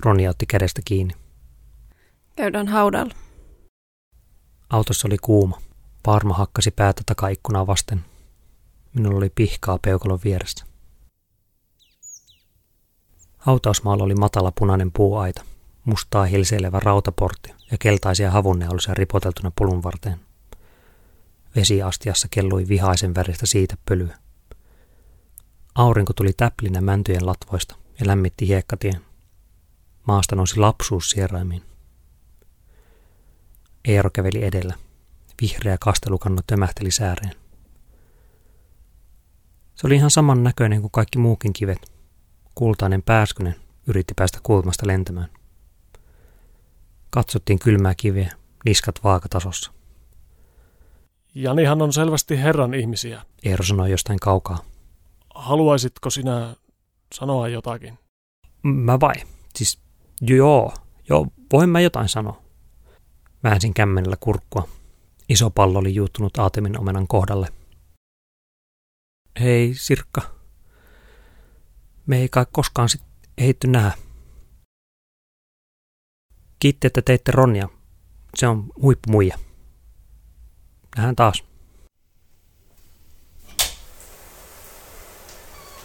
Ronja 0.05 0.29
otti 0.29 0.45
kädestä 0.45 0.81
kiinni. 0.85 1.13
Käydään 2.35 2.67
haudalla. 2.67 3.13
Autossa 4.69 5.07
oli 5.07 5.17
kuuma. 5.17 5.66
Parma 6.07 6.33
hakkasi 6.33 6.71
päätä 6.71 7.01
takaikkunaa 7.05 7.67
vasten. 7.67 8.05
Minulla 8.93 9.17
oli 9.17 9.29
pihkaa 9.35 9.79
peukalon 9.81 10.19
vieressä. 10.23 10.65
Hautausmaalla 13.37 14.03
oli 14.03 14.15
matala 14.15 14.51
punainen 14.59 14.91
puuaita, 14.91 15.43
mustaa 15.85 16.25
hilseilevä 16.25 16.79
rautaportti 16.79 17.53
ja 17.71 17.77
keltaisia 17.77 18.31
havunneolusia 18.31 18.93
ripoteltuna 18.93 19.51
pulun 19.55 19.83
varteen. 19.83 20.19
Vesiastiassa 21.55 22.27
kellui 22.31 22.67
vihaisen 22.67 23.15
väristä 23.15 23.45
siitä 23.45 23.75
pölyä. 23.89 24.17
Aurinko 25.75 26.13
tuli 26.13 26.33
täplinä 26.33 26.81
mäntyjen 26.81 27.25
latvoista 27.25 27.75
ja 27.99 28.07
lämmitti 28.07 28.47
hiekkatien. 28.47 29.01
Maasta 30.07 30.35
nousi 30.35 30.59
lapsuus 30.59 31.09
sieraimiin. 31.09 31.63
Eero 33.85 34.09
käveli 34.09 34.43
edellä. 34.43 34.86
Vihreä 35.41 35.77
kastelukanno 35.79 36.41
tömähteli 36.47 36.91
sääreen. 36.91 37.33
Se 39.75 39.87
oli 39.87 39.95
ihan 39.95 40.11
saman 40.11 40.43
näköinen 40.43 40.81
kuin 40.81 40.91
kaikki 40.91 41.19
muukin 41.19 41.53
kivet. 41.53 41.91
Kultainen 42.55 43.03
pääskynen 43.03 43.55
yritti 43.87 44.13
päästä 44.13 44.39
kulmasta 44.43 44.87
lentämään. 44.87 45.29
Katsottiin 47.09 47.59
kylmää 47.59 47.93
kiveä, 47.97 48.31
niskat 48.65 49.03
vaakatasossa. 49.03 49.71
Janihan 51.35 51.81
on 51.81 51.93
selvästi 51.93 52.37
Herran 52.37 52.73
ihmisiä. 52.73 53.21
Eero 53.43 53.63
sanoi 53.63 53.91
jostain 53.91 54.19
kaukaa. 54.19 54.59
Haluaisitko 55.35 56.09
sinä 56.09 56.55
sanoa 57.15 57.47
jotakin? 57.47 57.99
Mä 58.63 58.99
vai? 58.99 59.13
Siis 59.55 59.79
joo, 60.21 60.73
joo, 61.09 61.27
voin 61.53 61.69
mä 61.69 61.79
jotain 61.79 62.09
sanoa. 62.09 62.41
Väänsin 63.43 63.73
kämmenellä 63.73 64.17
kurkkua. 64.19 64.67
Iso 65.29 65.49
pallo 65.49 65.79
oli 65.79 65.95
juuttunut 65.95 66.37
Aatemin 66.37 66.79
omenan 66.79 67.07
kohdalle. 67.07 67.47
Hei, 69.39 69.73
Sirkka. 69.75 70.21
Me 72.05 72.17
ei 72.17 72.29
kai 72.29 72.45
koskaan 72.51 72.89
sit 72.89 73.01
ehitty 73.37 73.67
nähdä. 73.67 73.91
Kiitti, 76.59 76.87
että 76.87 77.01
teitte 77.01 77.31
Ronja. 77.31 77.69
Se 78.35 78.47
on 78.47 78.67
huippumuija. 78.81 79.37
Nähdään 80.95 81.15
taas. 81.15 81.43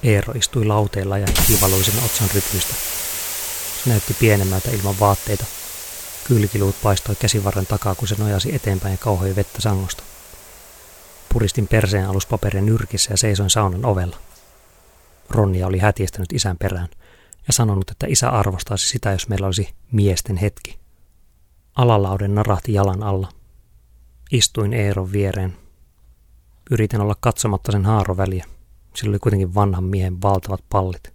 Eero 0.03 0.33
istui 0.33 0.65
lauteella 0.65 1.19
ja 1.19 1.27
kivaluisen 1.47 2.05
otsan 2.05 2.29
rytmistä. 2.35 2.75
Se 3.85 3.91
näytti 3.91 4.15
pienemmältä 4.21 4.71
ilman 4.71 5.01
vaatteita. 5.01 5.45
Kylkiluut 6.29 6.77
paistoi 6.83 7.17
käsivarren 7.17 7.67
takaa, 7.67 7.95
kun 7.95 8.09
se 8.09 8.15
nojasi 8.19 8.55
eteenpäin 8.55 8.93
ja 8.93 8.99
kauhoi 8.99 9.37
vettä 9.37 9.61
sangosta. 9.61 10.03
Puristin 11.33 11.69
perseen 11.69 12.09
aluspaperin 12.09 12.67
nyrkissä 12.67 13.13
ja 13.13 13.17
seisoin 13.17 13.51
saunan 13.51 13.85
ovella. 13.85 14.17
Ronja 15.31 15.67
oli 15.67 15.79
hätiestänyt 15.79 16.33
isän 16.33 16.59
perään 16.59 16.89
ja 17.47 17.53
sanonut, 17.53 17.91
että 17.91 18.07
isä 18.09 18.29
arvostaisi 18.29 18.89
sitä, 18.89 19.13
jos 19.13 19.29
meillä 19.29 19.47
olisi 19.47 19.75
miesten 19.93 20.37
hetki. 20.37 20.79
Alalauden 21.75 22.35
narahti 22.35 22.73
jalan 22.73 23.03
alla. 23.03 23.29
Istuin 24.33 24.73
Eeron 24.73 25.13
viereen. 25.13 25.57
Yritin 26.71 27.01
olla 27.01 27.17
katsomatta 27.21 27.73
sen 27.73 27.85
haaroväliä. 27.85 28.45
Sillä 28.95 29.11
oli 29.11 29.19
kuitenkin 29.19 29.55
vanhan 29.55 29.85
miehen 29.85 30.23
valtavat 30.23 30.65
pallit. 30.69 31.13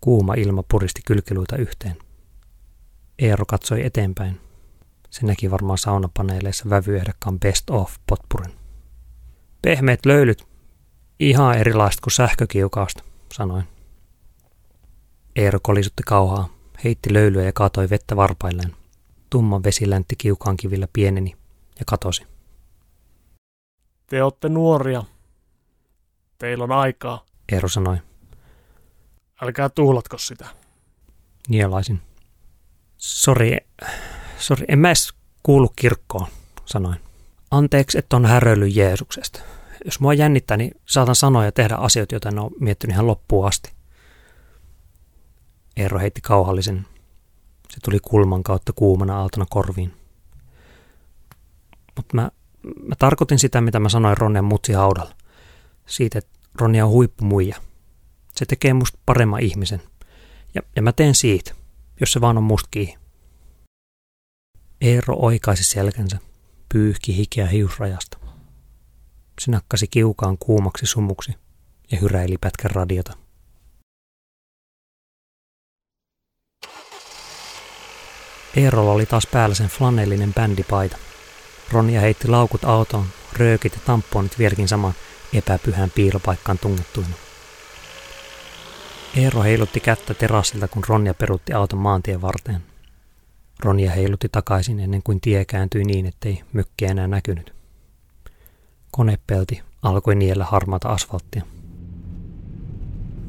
Kuuma 0.00 0.34
ilma 0.34 0.62
puristi 0.70 1.00
kylkiluita 1.06 1.56
yhteen. 1.56 1.96
Eero 3.18 3.46
katsoi 3.46 3.86
eteenpäin. 3.86 4.40
Se 5.10 5.26
näki 5.26 5.50
varmaan 5.50 5.78
saunapaneeleissa 5.78 6.70
vävyehdokkaan 6.70 7.40
best 7.40 7.70
of 7.70 7.96
potpurin. 8.06 8.54
Pehmeät 9.62 10.06
löylyt. 10.06 10.46
Ihan 11.20 11.58
erilaista 11.58 12.00
kuin 12.02 12.12
sähkökiukausta, 12.12 13.02
sanoin. 13.32 13.64
Eero 15.36 15.58
kolisutti 15.62 16.02
kauhaa, 16.06 16.48
heitti 16.84 17.12
löylyä 17.12 17.42
ja 17.42 17.52
kaatoi 17.52 17.90
vettä 17.90 18.16
varpailleen. 18.16 18.76
Tumma 19.30 19.62
vesi 19.62 19.90
läntti 19.90 20.16
kiukaan 20.18 20.56
kivillä 20.56 20.88
pieneni 20.92 21.36
ja 21.78 21.84
katosi. 21.86 22.26
Te 24.06 24.22
olette 24.22 24.48
nuoria. 24.48 25.04
Teillä 26.38 26.64
on 26.64 26.72
aikaa. 26.72 27.24
Eero 27.52 27.68
sanoi. 27.68 27.96
Älkää 29.42 29.68
tuhlatko 29.68 30.18
sitä. 30.18 30.46
Nielaisin. 31.48 32.05
Sori, 32.98 33.56
sori, 34.38 34.64
en 34.68 34.78
mä 34.78 34.88
edes 34.88 35.12
kuulu 35.42 35.68
kirkkoon, 35.76 36.26
sanoin. 36.64 37.00
Anteeksi, 37.50 37.98
että 37.98 38.16
on 38.16 38.26
häröillyt 38.26 38.76
Jeesuksesta. 38.76 39.40
Jos 39.84 40.00
mua 40.00 40.14
jännittää, 40.14 40.56
niin 40.56 40.80
saatan 40.86 41.16
sanoa 41.16 41.44
ja 41.44 41.52
tehdä 41.52 41.74
asioita, 41.74 42.14
joita 42.14 42.28
en 42.28 42.38
ole 42.38 42.50
miettinyt 42.60 42.94
ihan 42.94 43.06
loppuun 43.06 43.46
asti. 43.46 43.72
Eero 45.76 45.98
heitti 45.98 46.20
kauhallisen. 46.20 46.86
Se 47.68 47.80
tuli 47.84 47.98
kulman 48.02 48.42
kautta 48.42 48.72
kuumana 48.72 49.20
aaltona 49.20 49.46
korviin. 49.50 49.94
Mutta 51.96 52.16
mä, 52.16 52.30
mä 52.82 52.94
tarkoitin 52.98 53.38
sitä, 53.38 53.60
mitä 53.60 53.80
mä 53.80 53.88
sanoin 53.88 54.16
Ronnen 54.16 54.44
mutsi 54.44 54.72
haudalla. 54.72 55.14
Siitä, 55.86 56.18
että 56.18 56.38
Ronja 56.54 56.84
on 56.84 56.90
huippumuija. 56.90 57.56
Se 58.34 58.46
tekee 58.46 58.72
musta 58.74 58.98
paremman 59.06 59.40
ihmisen. 59.40 59.82
Ja, 60.54 60.62
ja 60.76 60.82
mä 60.82 60.92
teen 60.92 61.14
siitä, 61.14 61.54
jos 62.00 62.12
se 62.12 62.20
vaan 62.20 62.38
on 62.38 62.44
musta 62.44 62.68
kiinni. 62.70 62.98
Eero 64.80 65.16
oikaisi 65.18 65.64
selkänsä, 65.64 66.18
pyyhki 66.72 67.16
hikeä 67.16 67.46
hiusrajasta. 67.46 68.18
Se 69.40 69.50
nakkasi 69.50 69.86
kiukaan 69.88 70.38
kuumaksi 70.38 70.86
sumuksi 70.86 71.32
ja 71.92 71.98
hyräili 71.98 72.38
pätkän 72.38 72.70
radiota. 72.70 73.12
Eerolla 78.56 78.92
oli 78.92 79.06
taas 79.06 79.26
päällä 79.26 79.54
sen 79.54 79.68
flanellinen 79.68 80.34
bändipaita. 80.34 80.96
Ronja 81.72 82.00
heitti 82.00 82.28
laukut 82.28 82.64
autoon, 82.64 83.06
röökit 83.32 83.74
ja 83.74 83.80
tamponit 83.86 84.38
vieläkin 84.38 84.68
saman 84.68 84.94
epäpyhän 85.32 85.90
piilopaikkaan 85.90 86.58
tungettuina. 86.58 87.25
Eero 89.14 89.42
heilutti 89.42 89.80
kättä 89.80 90.14
terassilta, 90.14 90.68
kun 90.68 90.82
Ronja 90.88 91.14
perutti 91.14 91.52
auton 91.52 91.78
maantien 91.78 92.22
varteen. 92.22 92.60
Ronja 93.60 93.90
heilutti 93.90 94.28
takaisin 94.28 94.80
ennen 94.80 95.02
kuin 95.02 95.20
tie 95.20 95.44
kääntyi 95.44 95.84
niin, 95.84 96.06
ettei 96.06 96.42
mykkiä 96.52 96.90
enää 96.90 97.06
näkynyt. 97.06 97.54
Konepelti 98.90 99.62
alkoi 99.82 100.14
niellä 100.14 100.44
harmaata 100.44 100.88
asfalttia. 100.88 101.42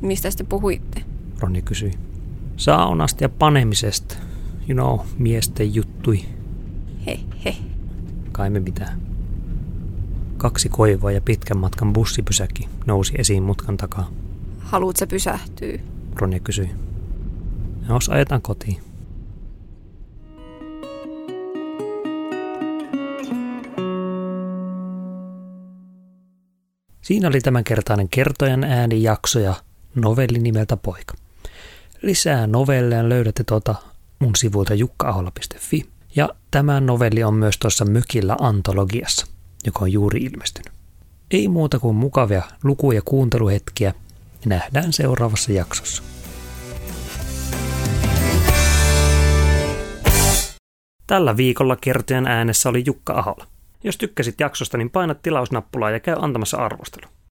Mistä 0.01 0.29
te 0.37 0.43
puhuitte? 0.43 1.03
Ronja 1.39 1.61
kysyi. 1.61 1.93
Saunasta 2.57 3.23
ja 3.23 3.29
panemisesta. 3.29 4.15
You 4.69 4.73
know, 4.73 5.07
miesten 5.17 5.75
juttui. 5.75 6.25
He, 7.05 7.19
he. 7.45 7.55
Kai 8.31 8.49
me 8.49 8.59
mitään. 8.59 9.01
Kaksi 10.37 10.69
koivua 10.69 11.11
ja 11.11 11.21
pitkän 11.21 11.57
matkan 11.57 11.93
bussipysäkki 11.93 12.69
nousi 12.85 13.13
esiin 13.17 13.43
mutkan 13.43 13.77
takaa. 13.77 14.09
Haluut 14.67 14.95
sä 14.97 15.07
pysähtyy? 15.07 15.81
Ronja 16.15 16.39
kysyi. 16.39 16.69
Jos 17.89 18.09
ajetaan 18.09 18.41
kotiin. 18.41 18.81
Siinä 27.01 27.27
oli 27.27 27.41
tämänkertainen 27.41 28.09
kertojan 28.09 28.63
äänijakso 28.63 29.39
ja 29.39 29.53
novelli 29.95 30.39
nimeltä 30.39 30.77
Poika. 30.77 31.13
Lisää 32.01 32.47
novelleja 32.47 33.09
löydätte 33.09 33.43
tuota 33.43 33.75
mun 34.19 34.35
sivuilta 34.35 34.73
jukkaaholla.fi. 34.73 35.85
Ja 36.15 36.29
tämä 36.51 36.79
novelli 36.79 37.23
on 37.23 37.33
myös 37.33 37.57
tuossa 37.57 37.85
Mykillä 37.85 38.35
antologiassa, 38.39 39.27
joka 39.65 39.79
on 39.79 39.91
juuri 39.91 40.19
ilmestynyt. 40.19 40.73
Ei 41.31 41.47
muuta 41.47 41.79
kuin 41.79 41.95
mukavia 41.95 42.43
luku- 42.63 42.91
ja 42.91 43.01
kuunteluhetkiä. 43.05 43.93
Nähdään 44.45 44.93
seuraavassa 44.93 45.51
jaksossa. 45.51 46.03
Tällä 51.07 51.37
viikolla 51.37 51.75
kertojan 51.75 52.27
äänessä 52.27 52.69
oli 52.69 52.83
Jukka 52.85 53.13
Ahola. 53.13 53.47
Jos 53.83 53.97
tykkäsit 53.97 54.39
jaksosta, 54.39 54.77
niin 54.77 54.89
paina 54.89 55.15
tilausnappulaa 55.15 55.91
ja 55.91 55.99
käy 55.99 56.15
antamassa 56.19 56.57
arvostelu. 56.57 57.16